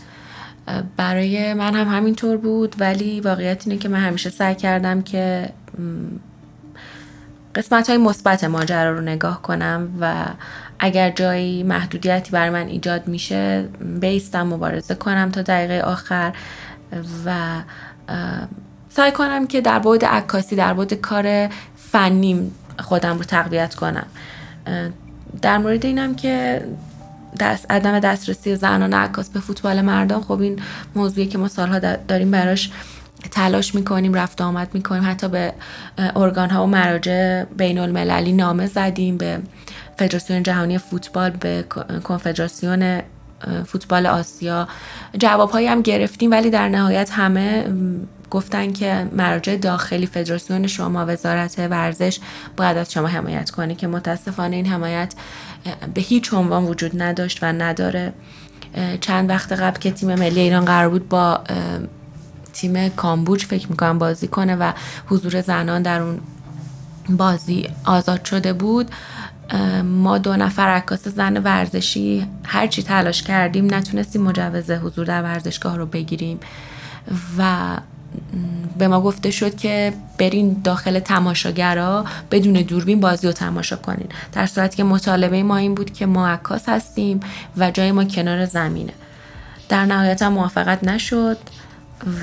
[0.96, 5.48] برای من هم همینطور بود ولی واقعیت اینه که من همیشه سعی کردم که
[7.54, 10.24] قسمت های مثبت ماجرا رو نگاه کنم و
[10.78, 13.68] اگر جایی محدودیتی بر من ایجاد میشه
[14.00, 16.32] بیستم مبارزه کنم تا دقیقه آخر
[17.24, 17.36] و
[18.90, 24.06] سعی کنم که در بعد عکاسی در بعد کار فنیم خودم رو تقویت کنم.
[25.42, 26.64] در مورد اینم که
[27.40, 30.62] دست عدم دسترسی زنان عکاس به فوتبال مردان خب این
[30.94, 32.70] موضوعی که ما سالها داریم براش
[33.30, 35.10] تلاش می‌کنیم رفت آمد می‌کنیم.
[35.10, 35.52] حتی به
[36.16, 39.40] ارگان ها و مراجع بین المللی نامه زدیم به
[39.96, 41.64] فدراسیون جهانی فوتبال به
[42.04, 43.02] کنفدراسیون
[43.66, 44.68] فوتبال آسیا.
[45.18, 47.66] جواب هم گرفتیم ولی در نهایت همه
[48.30, 52.20] گفتن که مراجع داخلی فدراسیون شما وزارت ورزش
[52.56, 55.14] باید از شما حمایت کنه که متاسفانه این حمایت
[55.94, 58.12] به هیچ عنوان وجود نداشت و نداره.
[59.00, 61.40] چند وقت قبل که تیم ملی ایران قرار بود با
[62.52, 64.72] تیم کامبوج فکر می‌کنم بازی کنه و
[65.08, 66.20] حضور زنان در اون
[67.08, 68.90] بازی آزاد شده بود.
[69.84, 75.86] ما دو نفر عکاس زن ورزشی هرچی تلاش کردیم نتونستیم مجوز حضور در ورزشگاه رو
[75.86, 76.40] بگیریم.
[77.38, 77.76] و
[78.78, 84.08] به ما گفته شد که برین داخل تماشاگرا بدون دوربین بازی رو تماشا کنین.
[84.32, 87.20] در صورتی که مطالبه ما این بود که ما عکاس هستیم
[87.56, 88.92] و جای ما کنار زمینه.
[89.68, 91.38] در نهایت هم موافقت نشد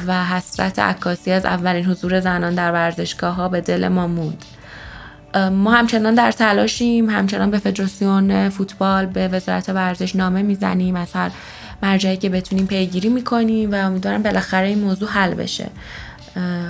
[0.07, 4.45] و حسرت عکاسی از اولین حضور زنان در ورزشگاه ها به دل ما موند.
[5.51, 11.31] ما همچنان در تلاشیم همچنان به فدراسیون فوتبال به وزارت ورزش نامه می‌زنیم از هر
[11.83, 15.69] مرجعی که بتونیم پیگیری می‌کنیم و امیدوارم بالاخره این موضوع حل بشه.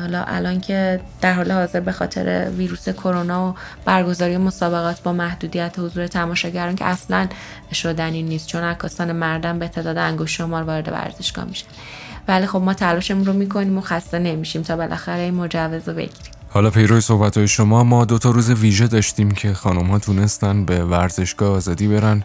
[0.01, 3.55] حالا الان که در حال حاضر به خاطر ویروس کرونا و
[3.86, 7.28] برگزاری مسابقات با محدودیت حضور تماشاگران که اصلا
[7.74, 11.68] شدنی نیست چون عکاسان مردم به تعداد انگشت شمار وارد ورزشگاه میشن.
[12.28, 16.37] ولی خب ما تلاشمون رو می‌کنیم و خسته نمیشیم تا بالاخره این مجوز رو بگیریم.
[16.58, 20.66] حالا پیروی صحبت های شما ما دو تا روز ویژه داشتیم که خانم ها تونستن
[20.66, 22.24] به ورزشگاه آزادی برن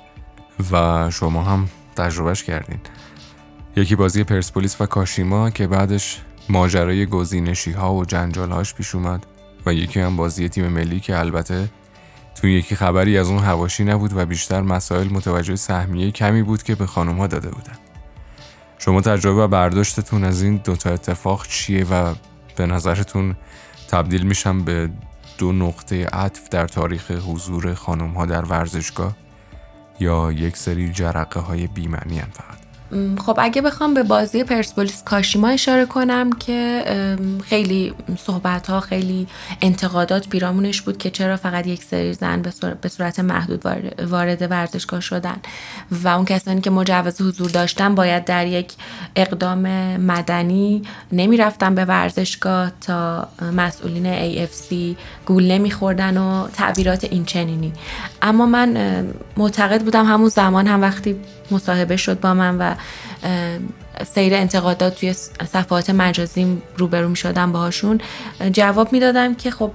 [0.72, 2.80] و شما هم تجربهش کردین.
[3.76, 9.26] یکی بازی پرسپولیس و کاشیما که بعدش ماجرای گزینشی ها و جنجال هاش پیش اومد
[9.66, 11.68] و یکی هم بازی تیم ملی که البته
[12.34, 16.74] تو یکی خبری از اون هواشی نبود و بیشتر مسائل متوجه سهمیه کمی بود که
[16.74, 17.76] به خانم ها داده بودن.
[18.78, 22.14] شما تجربه و برداشتتون از این دوتا اتفاق چیه و
[22.56, 23.36] به نظرتون
[23.92, 24.90] تبدیل میشم به
[25.38, 29.16] دو نقطه عطف در تاریخ حضور خانم ها در ورزشگاه
[30.00, 32.61] یا یک سری جرقه های بیمعنی فقط.
[33.26, 36.84] خب اگه بخوام به بازی پرسپولیس کاشیما اشاره کنم که
[37.44, 39.26] خیلی صحبت ها خیلی
[39.62, 42.42] انتقادات بیرامونش بود که چرا فقط یک سری زن
[42.80, 43.66] به صورت محدود
[44.10, 45.36] وارد ورزشگاه شدن.
[45.90, 48.72] و اون کسانی که مجوز حضور داشتن باید در یک
[49.16, 49.60] اقدام
[49.96, 50.82] مدنی
[51.12, 54.74] نمی‌رفتن به ورزشگاه تا مسئولین AFC
[55.26, 57.72] گول نمیخوردن و تعبیرات این چنینی.
[58.22, 59.06] اما من
[59.36, 61.16] معتقد بودم همون زمان هم وقتی
[61.50, 62.74] مصاحبه شد با من و
[64.04, 65.12] سیر انتقادات توی
[65.52, 68.00] صفحات مجازی روبرو می شدم باهاشون
[68.52, 69.70] جواب می‌دادم که خب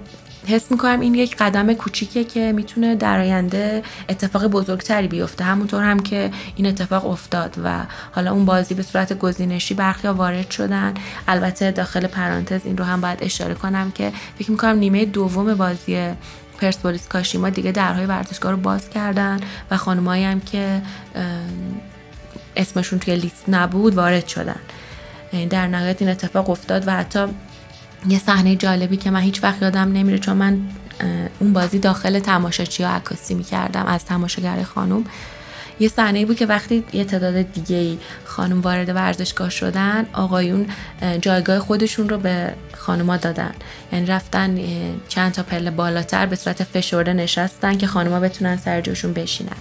[0.47, 5.43] حس می‌کنم این یک قدم کوچیکه که می‌تونه در آینده اتفاق بزرگتری بیفته.
[5.43, 10.51] همونطور هم که این اتفاق افتاد و حالا اون بازی به صورت گزینشی برخی وارد
[10.51, 10.93] شدن.
[11.27, 16.09] البته داخل پرانتز این رو هم باید اشاره کنم که فکر می‌کنم نیمه دوم بازی
[16.61, 19.39] پرسپولیس کاشیما دیگه درهای ورزشگاه رو باز کردن
[19.71, 20.81] و خانمایی هم که
[22.55, 24.59] اسمشون توی لیست نبود وارد شدن.
[25.49, 27.25] در نهایت این اتفاق افتاد و حتی
[28.07, 30.59] یه صحنه جالبی که من هیچ وقت یادم نمیره چون من
[31.39, 35.03] اون بازی داخل تماشاچی ها عکاسی می‌کردم از تماشاگر خانم.
[35.79, 40.67] یه صحنه بود که وقتی یه تعداد دیگه خانم وارد ورزشگاه شدن آقایون
[41.21, 43.51] جایگاه خودشون رو به خانوما دادن.
[43.93, 44.59] یعنی رفتن
[45.07, 49.57] چند تا پله بالاتر به صورت فشرده نشستن که خانوما بتونن سر جاشون بشینن.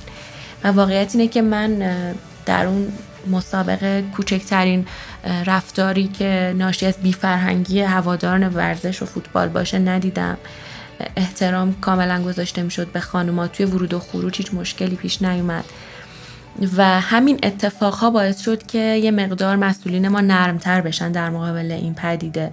[0.65, 1.95] و واقعیت اینه که من
[2.47, 2.93] در اون
[3.29, 4.87] مسابقه کوچکترین
[5.47, 10.37] رفتاری که ناشی از بیفرهنگی هواداران ورزش و فوتبال باشه ندیدم.
[11.17, 13.47] احترام کاملا گذاشته می‌شد به خانوما.
[13.49, 15.65] توی ورود و خروج هیچ مشکلی پیش نیومد.
[16.77, 21.95] و همین اتفاقها باعث شد که یه مقدار مسئولین ما نرمتر بشن در مقابل این
[21.95, 22.53] پدیده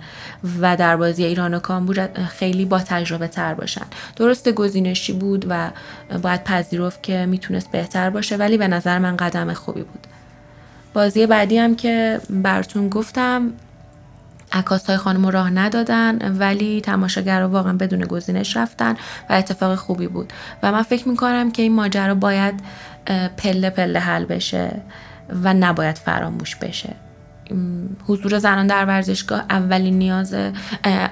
[0.61, 3.85] و در بازی ایران و کامبوج خیلی با تجربه تر باشن.
[4.15, 5.71] درست گزینشی بود و
[6.21, 10.07] باید پذیرفت که می‌تونست بهتر باشه ولی به نظر من قدم خوبی بود.
[10.93, 13.51] بازی بعدی هم که براتون گفتم
[14.51, 18.95] عکاس های خانم راه ندادن ولی تماشاگرها واقعا بدون گزینش رفتن
[19.29, 20.33] و اتفاق خوبی بود.
[20.63, 22.59] و من فکر می‌کنم که این ماجرا باید
[23.37, 24.81] پله پله حل بشه
[25.43, 26.95] و نباید فراموش بشه.
[28.07, 30.35] حضور زنان در ورزشگاه اولین نیاز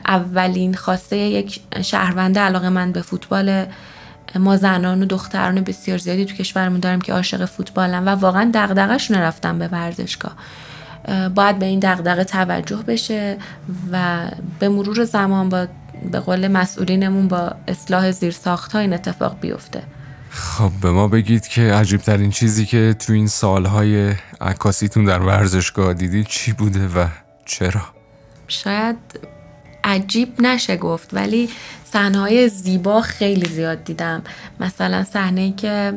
[0.05, 3.65] اولین خواسته یک شهروند علاقه من به فوتبال
[4.39, 9.17] ما زنان و دختران بسیار زیادی تو کشورمون داریم که عاشق فوتبالن و واقعا دغدغه‌شون
[9.17, 10.35] رفتن به ورزشگاه
[11.35, 13.37] باید به این دغدغه توجه بشه
[13.91, 14.25] و
[14.59, 15.67] به مرور زمان با
[16.11, 19.83] به قول مسئولینمون با اصلاح زیرساخت ها این اتفاق بیفته
[20.29, 25.93] خب به ما بگید که عجیب ترین چیزی که تو این سالهای عکاسیتون در ورزشگاه
[25.93, 27.07] دیدید چی بوده و
[27.45, 27.81] چرا؟
[28.47, 28.97] شاید
[29.83, 31.49] عجیب نشه گفت ولی
[31.93, 34.21] صحنه زیبا خیلی زیاد دیدم.
[34.59, 35.93] مثلا صحنه که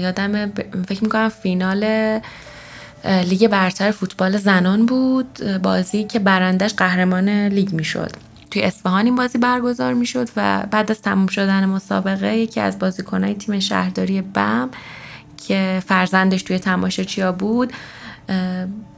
[0.00, 0.52] یادم
[0.88, 1.84] فکر می‌کنم فینال
[3.04, 5.58] لیگ برتر فوتبال زنان بود.
[5.62, 8.10] بازی که برندش قهرمان لیگ می‌شد.
[8.50, 13.34] توی اصفهان این بازی برگزار می‌شد و بعد از تموم شدن مسابقه یکی از بازیکنهای
[13.34, 14.68] تیم شهرداری بم
[15.46, 17.72] که فرزندش توی تماشاچیا بود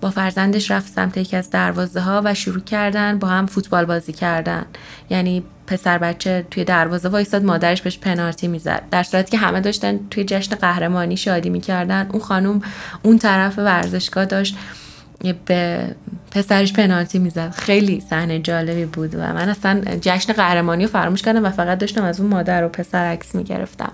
[0.00, 4.12] با فرزندش رفت سمت یکی از دروازه ها و شروع کردن با هم فوتبال بازی
[4.12, 4.64] کردن.
[5.10, 8.82] یعنی پسر بچه توی دروازه وایستاد مادرش بهش پنالتی می‌زد.
[8.90, 12.08] در صورتی که همه داشتن توی جشن قهرمانی شادی می‌کردن.
[12.12, 12.62] اون خانم
[13.02, 14.56] اون طرف ورزشگاه داشت
[15.46, 15.94] به
[16.30, 17.50] پسرش پنالتی می‌زد.
[17.50, 22.04] خیلی صحنه جالبی بود و من اصلا جشن قهرمانی رو فراموش کردم و فقط داشتم
[22.04, 23.92] از اون مادر و پسر عکس می‌گرفتم.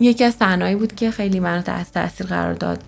[0.00, 2.82] یکی از صحنه‌ای بود که خیلی منو تحت تاثیر قرار داد.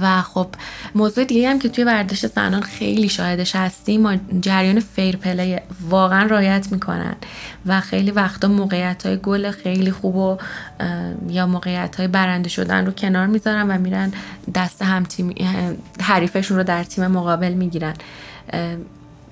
[0.00, 0.46] و خب
[0.94, 5.58] موضوع دیگه هم که توی ورزش زنان خیلی شاهدش هستیم ما جریان fair play
[5.88, 7.16] واقعا رعایت می‌کنن
[7.66, 10.38] و خیلی وقتا موقعیت های گل خیلی خوب و
[11.28, 14.12] یا موقعیت های برنده شدن رو کنار می‌ذارن و میرن
[14.54, 15.34] دست هم تیم
[16.00, 17.94] حریفشون رو در تیم مقابل می‌گیرن.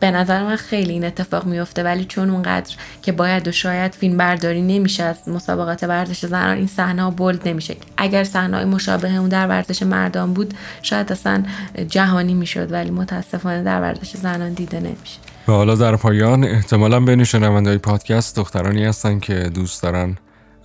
[0.00, 4.16] به نظر من خیلی این اتفاق میفته ولی چون اونقدر که باید و شاید فیلم
[4.16, 7.76] برداری نمیشه از مسابقات ورزش زنان این صحنه بولد نمیشه.
[7.96, 11.42] اگر صحنه مشابه اون در ورزش مردان بود شاید اصلا
[11.88, 15.18] جهانی می‌شد ولی متاسفانه در ورزش زنان دیده نمیشه.
[15.48, 20.16] و حالا در پایان احتمالا بین شنوندهای پادکست دخترانی هستن که دوست دارن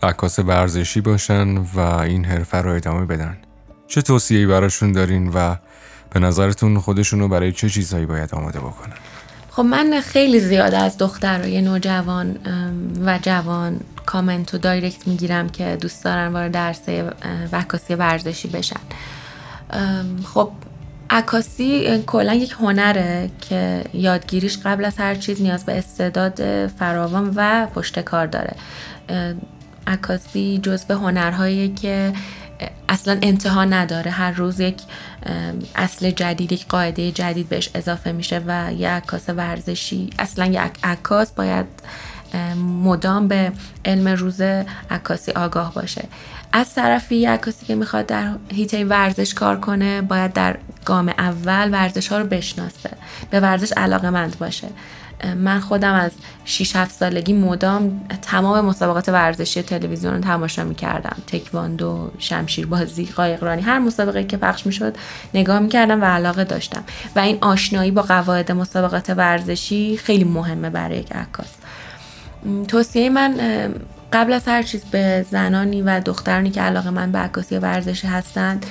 [0.04, 3.38] عکاس ورزشی باشن و این حرفه رو ادامه بدن.
[3.88, 5.56] چه توصیه‌ای براشون دارین و
[6.14, 8.94] به نظرتون خودشون رو برای چه چیزهایی باید آماده بکنن؟
[9.56, 12.38] خب من خیلی زیاد از دخترای نوجوان
[13.06, 17.10] و جوان کامنت و دایرکت می‌گیرم که دوست دارن وارد درسه
[17.53, 18.80] عکاسی ورزشی بشن.
[20.34, 20.51] خب
[21.10, 27.66] عکاسی کلا یک هنره که یادگیریش قبل از هر چیز نیاز به استعداد فراوان و
[27.66, 28.56] پشتکار داره.
[29.88, 32.14] عکاسی جزء هنرهایی که
[32.89, 34.12] اصلا انتها نداره.
[34.12, 34.78] هر روز یک
[35.76, 41.32] اصل جدید یک قاعده جدید بهش اضافه میشه و یک عکاس ورزشی اصلا یک عکاس
[41.32, 41.65] باید
[42.84, 43.51] مدام به
[43.86, 44.41] علم روز
[44.91, 46.07] عکاسی آگاه باشه.
[46.53, 51.69] از طرفی یک عکاسی که می‌خواد در هیته ورزش کار کنه باید در گام اول
[51.71, 52.91] ورزش ها رو بشناسه
[53.32, 54.67] به ورزش علاقه مند باشه.
[55.38, 56.11] من خودم از
[56.45, 61.18] 6 7 سالگی مدام تمام مسابقات ورزشی تلویزیون رو تماشا می‌کردم.
[61.28, 64.97] تکواندو شمشیر بازی قایقرانی هر مسابقه که پخش می‌شد
[65.34, 66.84] نگاه می‌کردم و علاقه داشتم.
[67.16, 71.51] و این آشنایی با قواعد مسابقات ورزشی خیلی مهمه برای یک عکاس.
[72.68, 73.36] توصیه من
[74.13, 78.66] قبل از هر چیز به زنانی و دخترانی که علاقه من به عکاسی ورزشی هستند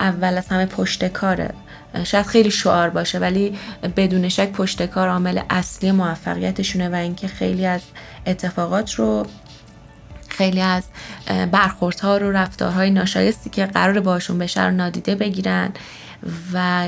[0.00, 1.50] اول از همه پشت کاره.
[2.04, 3.58] شاید خیلی شعار باشه ولی
[3.96, 7.80] بدون شک پشتکار عامل اصلی موفقیتشونه و اینکه خیلی از
[8.26, 9.26] اتفاقات رو
[10.28, 10.82] خیلی از
[11.52, 15.70] برخوردها رو رفتارهای ناشایستی که قرار باشون بشه رو نادیده بگیرن
[16.52, 16.86] و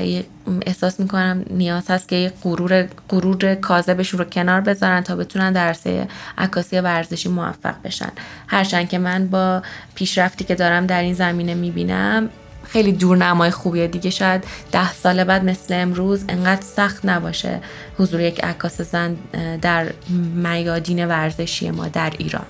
[0.65, 5.67] احساس می‌کنم نیاز هست که یه غرور غرور کاذبشون رو کنار بذارن تا بتونن در
[5.67, 8.11] عرصه عکاسی ورزشی موفق بشن.
[8.47, 9.61] هرچند که من با
[9.95, 12.29] پیشرفتی که دارم در این زمینه می‌بینم
[12.71, 13.87] خیلی دورنمای خوبیه.
[13.87, 17.61] دیگه شاید ده سال بعد مثل امروز انقدر سخت نباشه
[17.97, 19.17] حضور یک عکاس زن
[19.61, 19.93] در
[20.35, 22.45] میادین ورزشی ما در ایران.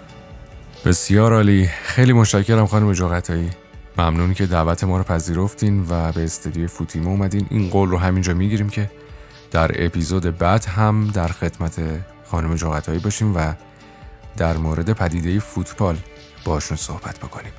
[0.86, 1.70] بسیار عالی.
[1.84, 3.50] خیلی مشکرم خانم جاقتایی
[3.98, 7.48] ممنون که دعوت ما رو پذیرفتین و به استدیو فوتیمو اومدین.
[7.50, 8.92] این قول رو همینجا می‌گیریم که
[9.52, 11.80] در اپیزود بعد هم در خدمت
[12.32, 13.54] خانم جاقتایی باشیم و
[14.38, 15.98] در مورد پدیده فوتبال
[16.46, 17.52] باشون صحبت بکنیم.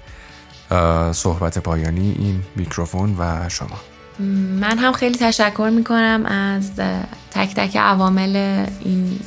[1.12, 3.80] صحبت پایانی این میکروفون و شما.
[4.60, 6.70] من هم خیلی تشکر می‌کنم از
[7.30, 9.20] تک تک عوامل این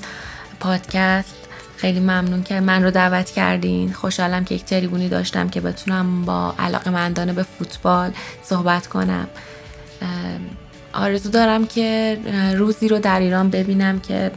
[0.60, 1.36] پادکست.
[1.78, 3.94] خیلی ممنون که من رو دعوت کردین.
[3.94, 8.12] خوشحالم که یک تریبونی داشتم که بتونم با علاقه مندانه به فوتبال
[8.44, 9.28] صحبت کنم.
[10.94, 12.18] آرزو دارم که
[12.56, 14.32] روزی رو در ایران ببینم که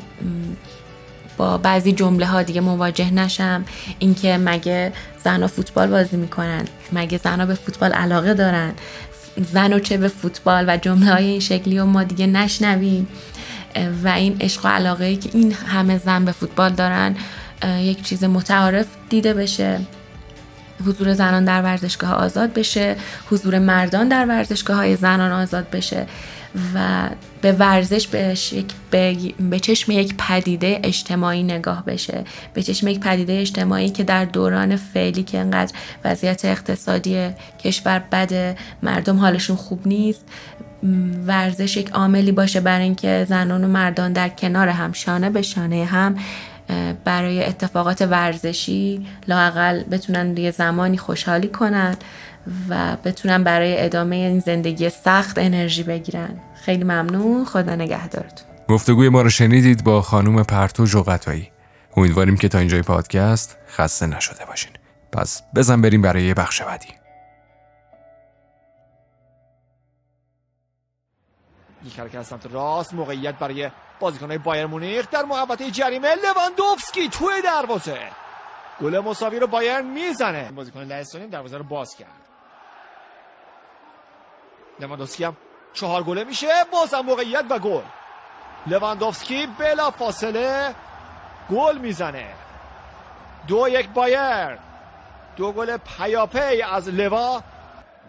[1.37, 3.65] با بعضی جمله ها دیگه مواجه نشم.
[3.99, 4.93] اینکه مگه
[5.25, 6.65] زن فوتبال بازی می‌کنن.
[6.93, 8.73] مگه زن به فوتبال علاقه دارن.
[9.53, 13.09] زن و چه به فوتبال و جمله های این شکلی و ما دیگه نشنویم.
[14.05, 17.17] و این عشق و علاقه ای که این همه زن به فوتبال دارن
[17.79, 19.81] یک چیز متعارف دیده بشه.
[20.87, 22.97] حضور زنان در ورزشگاه آزاد بشه.
[23.31, 26.07] حضور مردان در ورزشگاه های زنان آزاد بشه.
[26.75, 27.09] و
[27.43, 28.37] به ورزش به,
[29.51, 32.25] به چشم یک پدیده اجتماعی نگاه بشه.
[32.55, 35.73] به چشم یک پدیده اجتماعی که در دوران فعلی که انقدر
[36.05, 37.31] وضعیت اقتصادی
[37.65, 40.25] کشور بده مردم حالشون خوب نیست.
[41.27, 45.85] ورزش یک عاملی باشه برای اینکه زنان و مردان در کنار هم شانه به شانه
[45.85, 46.17] هم
[47.05, 51.97] برای اتفاقات ورزشی لاقل بتونن یه زمانی خوشحالی کنن.
[52.69, 56.41] و بتونن برای ادامه این زندگی سخت انرژی بگیرن.
[56.55, 57.45] خیلی ممنون.
[57.45, 58.49] خدا نگهدارتون.
[58.69, 61.51] گفتگوی ما رو شنیدید با خانوم پرتو جوقتایی
[61.97, 64.73] امیدواریم که تا اینجای پادکست خسته نشده باشین.
[65.13, 66.89] پس بزن بریم برای یه بخش بعدی.
[71.85, 73.71] یک حرکت از سمت راست موقعیت برای
[74.01, 77.99] بازیکنهای بایر مونیخ در محوطه جریمه لواندوفسکی توی دروازه.
[78.81, 80.53] گل مساوی رو بایرن می‌زنه.
[80.53, 82.26] بازیکن لهستانی دروازه رو باز کرد.
[84.81, 85.37] لواندوفسکی هم
[85.73, 86.49] چهار گله میشه.
[86.73, 87.83] بازم موقعیت و گل.
[88.67, 90.75] لواندوفسکی بلا فاصله
[91.51, 92.35] گل می‌زنه.
[93.49, 94.59] دو یک بایرن.
[95.37, 97.43] دو گل پیاپی از لوا.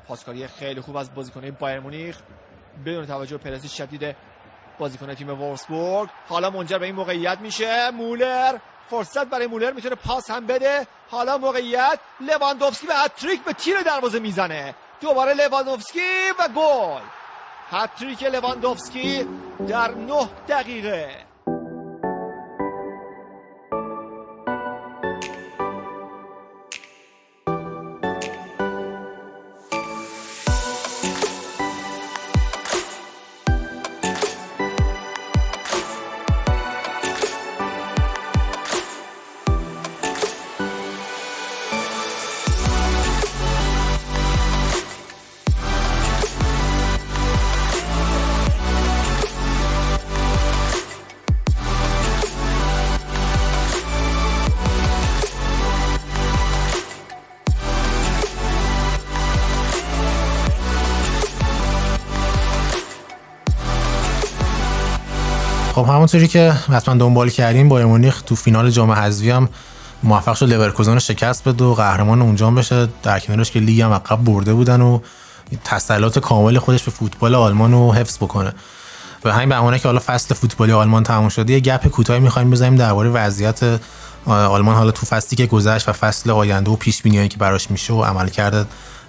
[0.08, 2.18] پاسکاری خیلی خوب از بازیکنای بایرن مونیخ.
[2.86, 4.16] بدون توجه پرسی شدید
[4.80, 7.92] بازیکن تیم ولفسبورگ حالا منجر به این موقعیت میشه.
[7.92, 8.58] مولر.
[8.90, 10.88] فرصت برای مولر می‌تونه پاس هم بده.
[11.10, 12.00] حالا موقعیت.
[12.22, 14.76] لواندوفسکی به هتریک به تیر دروازه می‌زنه.
[15.02, 17.02] دوباره لواندوفسکی و گل.
[17.70, 19.28] هتریک لواندوفسکی
[19.68, 21.27] در نه دقیقه.
[65.78, 69.50] خب همونطوری که حتما دنبال کردیم بایر مونیخ تو فینال جام حذفی هم
[70.04, 72.88] موفق شد لورکوزن رو شکست بده و قهرمان اونجا بشه.
[73.04, 75.00] در کنارش که لیگ هم عقب برده بودن و
[75.66, 78.54] تسلط کامل خودش به فوتبال آلمان رو حفظ بکنه.
[79.24, 82.76] به همین بهونه که حالا فصل فوتبالی آلمان تموم شده یه گپ کوتاهی می‌خوایم بزنیم
[82.76, 83.80] درباره وضعیت
[84.26, 87.94] آلمان حالا تو فصلی که گذشت و فصل آینده و پیش بینیایی که براش میشه
[87.94, 88.66] و عمل کرده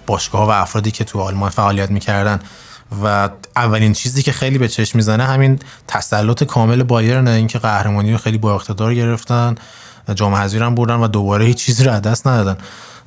[0.07, 2.41] باشگاه و افرادی که تو آلمان فعالیت می‌کردن.
[3.03, 5.59] و اولین چیزی که خیلی به چشم می‌زنه همین
[5.89, 9.55] تسلط کامل بایرن اینکه قهرمانی رو خیلی با اقتدار گرفتن
[10.15, 12.57] جام حذفی هم بردن و دوباره هیچ چیزی رو دست ندادن.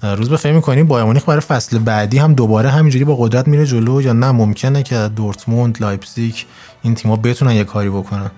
[0.03, 4.01] روزبه فکر می‌کنی بایرن مونیخ برای فصل بعدی هم دوباره همینجوری با قدرت میره جلو
[4.01, 6.35] یا نه؟ ممکنه که دورتموند لایپزیگ
[6.81, 8.31] این تیم‌ها بتونن یه کاری بکنن.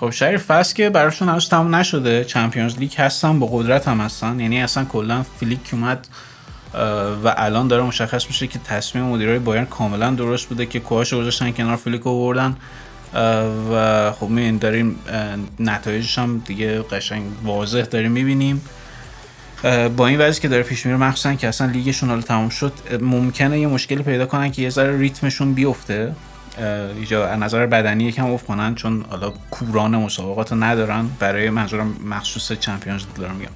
[0.00, 4.40] خب شهر فصل که براشون هنوز تموم نشده چمپیونز لیگ هستن با قدرت هم هستن.
[4.40, 6.08] یعنی اصلا کلا فلیک اومد
[7.24, 11.52] و الان داره مشخص میشه که تصمیم مدیرای بایرن کاملا درست بوده که کوهاش گذاشتن
[11.52, 12.56] کنار فلیک آوردن
[13.72, 14.96] و خب می‌بینیم داریم
[15.60, 18.62] نتایجش هم دیگه قشنگ واضح داریم می‌بینیم.
[19.96, 23.60] با این وضعی که داره پیش میره مخصوصا که اصلا لیگشون حالا تموم شد ممکنه
[23.60, 26.12] یه مشکلی پیدا کنن که یه ذره ریتمشون بیفته.
[26.96, 31.10] اینجا از نظر بدنی یکم افت کنن چون حالا کوران مسابقات ندارن.
[31.18, 33.52] برای منظورم مخصوص چمپیونز دارم میگم.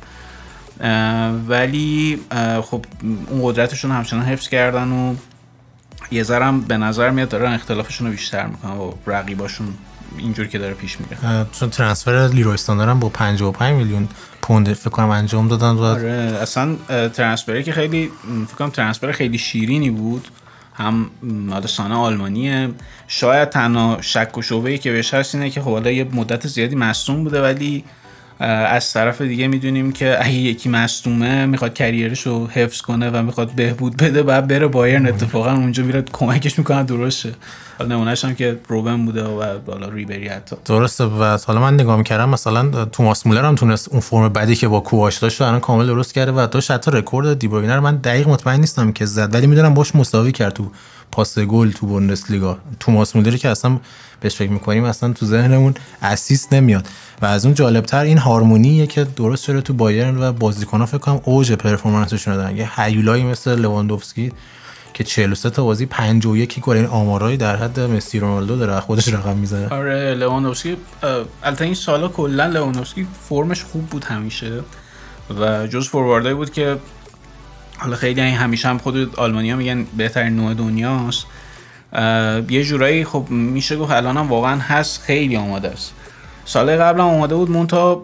[1.48, 2.18] ولی
[2.62, 2.84] خب
[3.30, 5.14] اون قدرتشون همچنان حفظ کردن و
[6.10, 9.74] یه ذرم به نظر میاد دارن اختلافشون رو بیشتر می‌کنن و رقیباشون
[10.18, 11.46] اینجور که داره پیش میره.
[11.52, 14.08] چون ترانسفر لیروستان دارن با 55 میلیون
[14.42, 16.76] پوند فکر کنم انجام دادن و آره اصلا
[17.08, 18.10] ترانسفری که خیلی
[18.46, 20.28] فکر کنم ترانسفر خیلی شیرینی بود.
[20.74, 21.10] هم
[21.50, 22.68] حالا سانه آلمانیه.
[23.08, 26.46] شاید تنها شک و شعبه ای که بهش هست اینه که خب حالا یه مدت
[26.46, 27.84] زیادی مصدوم بوده ولی
[28.44, 33.50] از طرف دیگه می‌دونیم که اگه یکی مصدومه می‌خواد کریرش رو حفظ کنه و می‌خواد
[33.50, 35.06] بهبود بده بعد بره بایرن.
[35.06, 37.32] اتفاقا اونجا میره کمکش می‌کنه درست شه
[37.78, 40.56] حالا نمونهش هم که روبن بوده و بالا ریبری حتی.
[40.64, 41.04] درسته.
[41.04, 44.80] و حالا من نگاه می‌کردم مثلا توماس مولر هم تونست اون فرم بعدی که با
[44.80, 48.60] کوواش داشت الان کامل درست کرده و داشت حتی رکورد دیبروینه رو من دقیق مطمئن
[48.60, 49.34] نیستم که زد.
[49.34, 50.70] ولی می‌دونم باش مساوی کرد تو
[51.12, 52.58] پاس گل تو بوندسلیگا.
[52.80, 53.78] توماس مولر که اصلا
[54.22, 56.88] بهش فکر می‌کنیم اصلا تو ذهنمون assist نمیاد.
[57.22, 61.20] و از اون جالبتر این هارمونیه که درست شده تو بایرن و بازیکن‌ها فکر کنم
[61.24, 62.56] اوج performance شون دارن.
[62.56, 64.32] یه هیولایی مثل لواندوفسکی
[64.94, 69.36] که 43 تا بازی 51 گل این آمارایی در حد مسی رونالدو داره خودش رقم
[69.36, 69.68] می‌زنه.
[69.68, 70.76] آره لواندوفسکی
[71.42, 74.60] البته این سالا کلا لواندوفسکی فرمش خوب بود همیشه
[75.40, 76.76] و جز فورواردایی بود که
[77.78, 81.26] حالا خیلی همیشه هم خود آلمانیا میگن بهترین نه دنیاست.
[82.50, 85.92] یه جورایی خب میشه گفت الان هم واقعا هست خیلی آماده است.
[86.44, 88.02] سال قبل هم آماده بود مونتا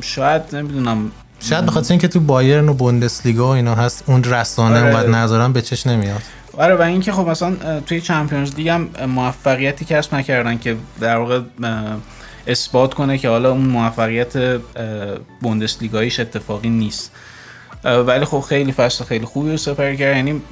[0.00, 1.10] شاید نمی‌دونم.
[1.40, 4.84] شاید بخاطر اینکه تو بایرن و بوندسلیگا و اینا هست اون رسانه آره.
[4.84, 6.22] اونقدر نظرم به چش نمیاد.
[6.58, 11.40] آره و اینکه خب مثلا توی چمپیونز لیگ هم موفقیتی کسب نکردن که در واقع
[12.46, 14.60] اثبات کنه که حالا اون موفقیت
[15.40, 17.12] بوندسلیگاییش اتفاقی نیست.
[17.84, 20.16] ولی خب خیلی فصل خیلی خوبی رو سپری کرد.
[20.16, 20.42] یعنی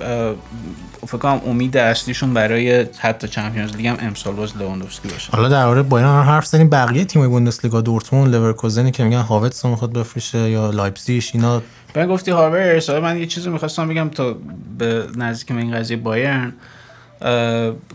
[1.06, 5.32] فکر کنم امید اصلیشون برای حتی Champions League هم امسال باز لواندوفسکی باشه.
[5.32, 6.68] حالا در مورد بایرن حرف زدیم.
[6.68, 11.62] بقیه تیم‌های بوندسلیگا دورتموند لورکوزنی که میگن هاورتس می‌خواد بفروشه یا لایپزیگ اینا.
[11.96, 14.36] من گفتی هاورتس من یه چیزی می‌خواستم بگم تا
[14.78, 16.52] به نزدیک این قضیه بایرن.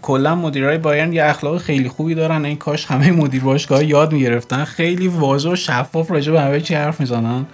[0.02, 2.46] کلا مدیرای بایرن یه اخلاق خیلی خوبی دارن.
[2.46, 4.64] ای کاش همه مدیر باشگاه یاد می‌گرفتن.
[4.64, 7.46] خیلی واضح و شفاف راجع به همه چی حرف می‌زنن.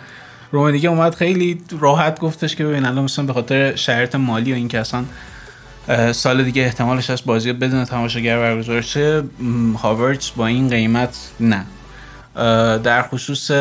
[0.53, 4.79] دیگه اومد خیلی راحت گفتش که ببین الان مثلا به خاطر شرایط مالی و اینکه
[4.79, 5.03] اصلا
[6.11, 9.23] سال دیگه احتمالش از بازی بدون تماشاگر برگزار شه
[9.81, 11.65] هاورتس با این قیمت نه.
[12.83, 13.51] در خصوص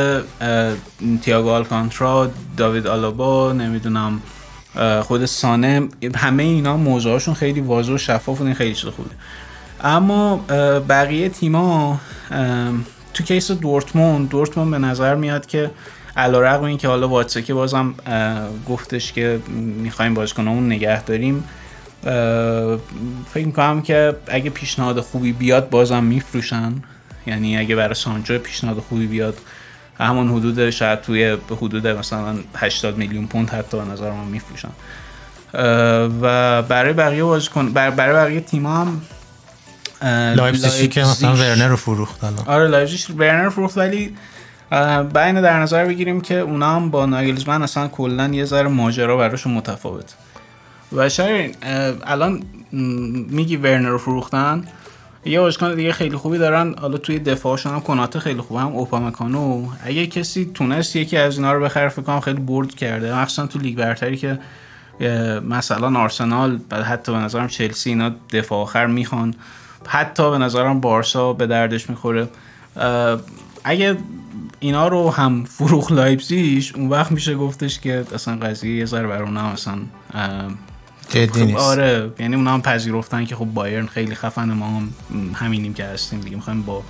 [1.22, 4.20] تیاگو آلکانترا داوید آلابا نمی‌دونم
[5.02, 9.10] خود سانه همه اینا موضوعشون خیلی واضح و شفاف و این خیلی چیز خوبه.
[9.80, 10.36] اما
[10.88, 12.00] بقیه تیما
[13.14, 15.70] تو کیس دورتموند دورتموند به نظر میاد که
[16.16, 17.94] علا رقم این که حالا واتسه که بازم
[18.68, 19.40] گفتش که
[19.82, 21.44] می‌خوایم اون نگه داریم.
[23.34, 26.72] فکر می‌کنم که اگه پیشنهاد خوبی بیاد بازم میفروشن.
[27.26, 29.38] یعنی اگه برای سانچو پیشنهاد خوبی بیاد
[29.98, 34.68] همون حدود شاید توی حدود مثلا 80 میلیون پوند حتی به نظر من میفروشن.
[36.22, 39.02] و برای بقیه بازیکن برای بقیه تیم هم
[40.36, 42.46] لایپزیگ که مثلا ورنر رو فروخت الان.
[42.46, 44.16] آره لایپزیگ ورنر رو فروخت ولی
[45.14, 49.52] بین در نظر بگیریم که اونا هم با ناگلزمن اصلا کلا یه ذره ماجرا براشون
[49.54, 50.14] متفاوت.
[50.92, 51.56] و شاید
[52.06, 52.42] الان
[53.30, 54.64] میگی ورنر رو فروختن.
[55.24, 56.74] یه بازیکن دیگه خیلی خوبی دارن.
[56.78, 59.66] حالا توی دفاعشون هم کناته خیلی خوبه هم اوپامکانو.
[59.84, 63.18] اگه کسی تونست یکی از اینا رو بخره فکر کنم خیلی برد کرده.
[63.18, 64.38] مخصوصا تو لیگ برتری که
[65.48, 69.34] مثلا آرسنال حتی به نظرم چلسی اینا دفاع آخر می‌خوان.
[69.86, 72.28] حتی به نظرم بارسا به دردش می‌خوره.
[73.64, 73.96] اگه
[74.62, 79.22] اینا رو هم فروخ لایپزیش اون وقت میشه گفتش که اصلا قضیه یه ذره بر
[79.22, 79.74] اونم اصلا
[81.08, 81.58] جدی نیست.
[81.58, 84.88] آره یعنی اونا هم پذیرفتن که خب بایرن خیلی خفن ما هم
[85.34, 86.82] همینیم که هستیم دیگه می‌خوایم با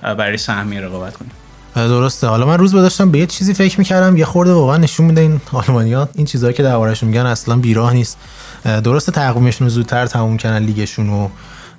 [0.00, 1.30] برای سهمیه رقابت کنیم.
[1.74, 2.26] درسته.
[2.26, 5.40] حالا من روز داشتم به یه چیزی فکر می‌کردم یه خورده واقعا نشون میده این
[5.52, 8.18] آلمانیا این چیزهایی که دربارشون میگن اصلا بیراه نیست.
[8.64, 11.28] درسته تقویمشون رو زودتر تموم کردن لیگشون و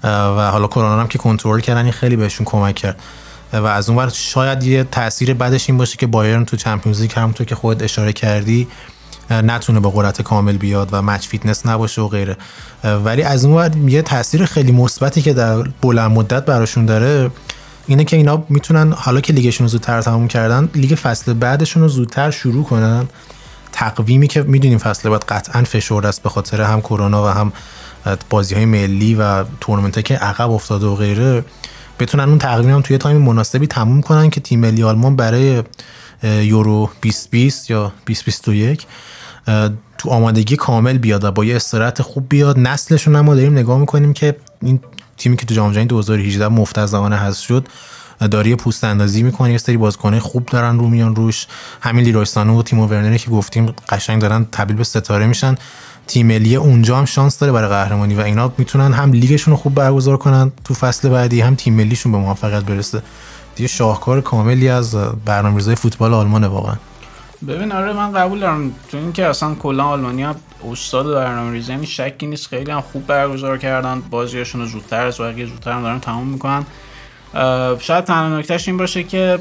[0.03, 2.99] و حالا کرونا هم که کنترل کردن این خیلی بهشون کمک کرد.
[3.53, 7.11] و از اون ور شاید یه تاثیر بعدش این باشه که بایرن تو Champions League
[7.15, 8.67] هم تو که خود اشاره کردی
[9.31, 12.37] نتونه به قدرت کامل بیاد و match fitness نباشه و غیره.
[12.83, 17.31] ولی از اون ور یه تاثیر خیلی مثبتی که در بلند مدت براشون داره
[17.87, 21.89] اینه که اینا می‌تونن حالا که لیگشون رو زودتر تموم کردن لیگ فصل بعدشون رو
[21.89, 23.07] زودتر شروع کنن.
[23.71, 27.53] تقویمی که می‌دونیم فصل بعد قطعا فشرده است به خاطر هم کرونا و هم
[28.29, 31.45] بازی های ملی و تورنمنت که عقب افتاده و غیره.
[31.99, 35.63] بتونن اون هم توی time مناسبی تموم کنن که تیم ملی آلمان برای
[36.23, 38.87] یورو 2020 یا 2021
[39.97, 42.59] تو آمادگی کامل بیاد با یه استراحت خوب بیاد.
[42.59, 44.79] نسلشون هم ما داریم نگاه می‌کنیم که این
[45.17, 47.67] تیمی که تو جام جهانی 2018 مفت از زمان هست شد
[48.27, 51.47] داری پوست اندازی می‌کنه یه سری بازیکن خوب دارن رو میان روش.
[51.81, 55.55] همین لیروی سانه و تیمو ورنر که گفتیم قشنگ دارن تبدیل به ستاره میشن.
[56.07, 59.75] تیم ملی اونجا هم شانس داره برای قهرمانی و اینا می‌تونن هم لیگشون رو خوب
[59.75, 63.01] برگزار کنن تو فصل بعدی هم تیم ملیشون به موفقیت برسه.
[63.55, 64.95] دیگه شاهکار کاملی از
[65.25, 66.75] برنامه‌ریزی فوتبال آلمان واقعا.
[67.47, 68.71] ببین آره من قبول دارم.
[68.91, 70.35] تو اینکه اصلا کلا آلمانیا
[70.71, 72.47] استاد برنامه‌ریزی یعنی شکی نیست.
[72.47, 74.01] خیلی هم خوب برگزار کردن.
[74.09, 76.65] بازیاشون رو زودتر از بقیه زودتر هم دارن تموم می‌کنن.
[77.79, 79.39] شاید تنها نکتهش این باشه که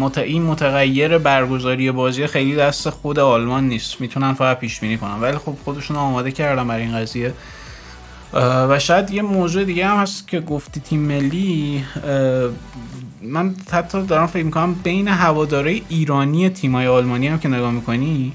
[0.00, 0.18] مت...
[0.18, 4.00] این متغیر برگزاری بازی خیلی دست خود آلمان نیست.
[4.00, 5.20] می‌تونن فقط پیش بینی کنن.
[5.20, 7.32] ولی خب خودشون آماده کردن برای این قضیه.
[8.68, 11.84] و شاید یه موضوع دیگه هم هست که گفتی تیم ملی
[13.22, 18.32] من حتی دارم فکر می‌کنم بین هواداره ایرانی تیمای آلمانی هم که نگاه می‌کنی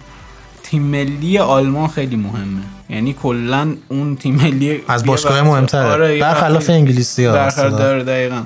[0.64, 2.62] تیم ملی آلمان خیلی مهمه.
[2.90, 5.92] یعنی کلا اون تیم ملی از باشگاه مهمتره.
[5.92, 8.44] آره برخلاف انگلیسی ها داره دقیقا.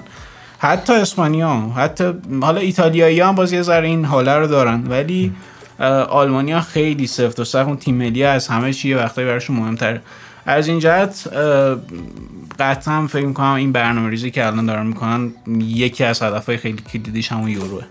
[0.60, 5.34] حتی اسپانیا حتی حالا ایتالیایی هم باز ذره این حاله رو دارن ولی
[6.10, 10.02] آلمانیا خیلی سفت و سخت اون تیم ملی از همه چیه وقتی براشون مهمتره.
[10.46, 11.30] از این جهت
[12.60, 17.32] قطعا فکر می‌کنم این برنامه ریزی که الان دارن می‌کنن یکی از هدفهای خیلی کلیدیش
[17.32, 17.84] همون یوروه.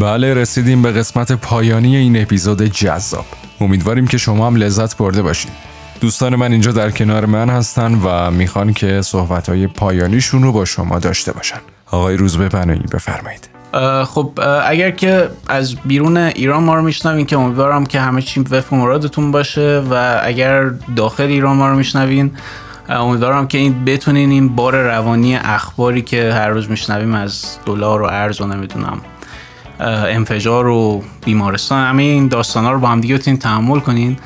[0.00, 3.24] بله رسیدیم به قسمت پایانی این اپیزود جذاب.
[3.60, 5.50] امیدواریم که شما هم لذت برده باشید
[6.00, 10.98] دوستان من اینجا در کنار من هستن و می‌خوان که صحبتهای پایانیشون رو با شما
[10.98, 11.58] داشته باشن.
[11.90, 13.48] آقای روزبه بنایی بفرمایید
[14.04, 14.32] خب
[14.66, 19.30] اگر که از بیرون ایران ما رو میشنوین که امیدوارم که همه چی وفق مرادتون
[19.30, 22.32] باشه و اگر داخل ایران ما رو میشنوین
[22.88, 28.04] امیدوارم که این بتونین این بار روانی اخباری که هر روز میشنویم از دلار و
[28.04, 29.00] ارز و نمی‌دونم
[29.80, 34.16] انفجار و بیمارستان همه این داستان ها رو با هم دیگه بتونین تحمل کنین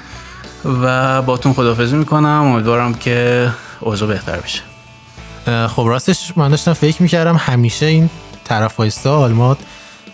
[0.82, 2.26] و باتون خدافزی می‌کنم.
[2.26, 3.50] امیدوارم که
[3.80, 4.62] اوضاع بهتر بشه.
[5.68, 8.10] خب راستش من داشتم فکر می‌کردم همیشه این
[8.44, 9.56] طرف آلمان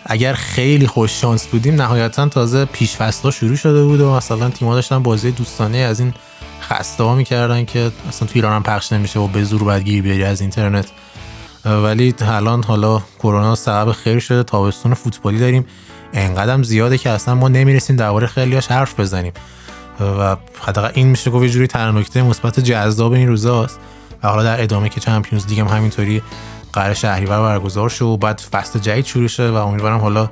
[0.05, 4.75] اگر خیلی خوش شانس بودیم نهایتا تازه پیش فصلا شروع شده بود و مثلا تیم‌ها
[4.75, 6.13] داشتن بازی دوستانه از این
[6.61, 10.01] خسته ها می‌کردن که اصلا تو ایران هم پخش نمیشه و به زور باید گیر
[10.01, 10.85] بیاری از اینترنت.
[11.65, 15.65] ولی الان حالا کرونا سبب خیر شده تابستون فوتبالی داریم.
[16.13, 19.33] انقدرم زیاده که اصلا ما نمی‌رسیم درباره خیلیاش حرف بزنیم.
[19.99, 23.79] و حداقل این میشه گفت یه جوری تنها مثبت جذاب این روزاست.
[24.23, 26.21] و حالا در ادامه که چمپیونز لیگ هم همینطوری
[26.73, 30.29] قرار شهریور برگزار شه و بعد فصل جدید شروع شه و امیدوارم حالا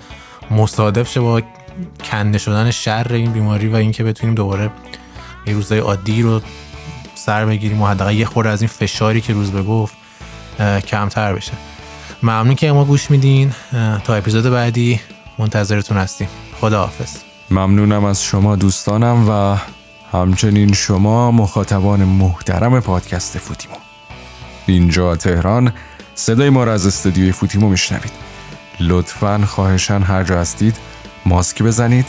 [0.51, 1.41] مصادف شه با
[2.03, 4.71] کنده شدن شر این بیماری و اینکه بتونیم دوباره
[5.45, 6.41] یه روزای عادی رو
[7.15, 9.95] سر بگیریم و حداقل یه خورده از این فشاری که روز بگفت
[10.87, 11.53] کمتر بشه.
[12.23, 13.51] ممنون که ما گوش میدین.
[14.03, 15.01] تا اپیزود بعدی
[15.37, 16.27] منتظرتون هستیم.
[16.61, 17.17] خدا حافظ
[17.51, 19.57] ممنونم از شما دوستانم و
[20.17, 23.75] همچنین شما مخاطبان محترم پادکست فوتیمو
[24.65, 25.73] اینجا تهران
[26.15, 28.11] صدای ما را از استودیوی فوتیمو میشنوید.
[28.79, 30.77] لطفا خواهشان هر جا هستید
[31.25, 32.05] ماسک بزنید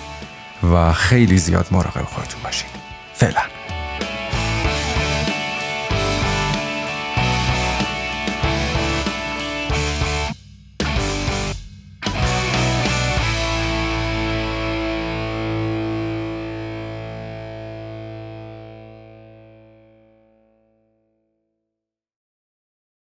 [0.72, 2.70] و خیلی زیاد مراقب خودتون باشید.
[3.14, 3.57] فعلا.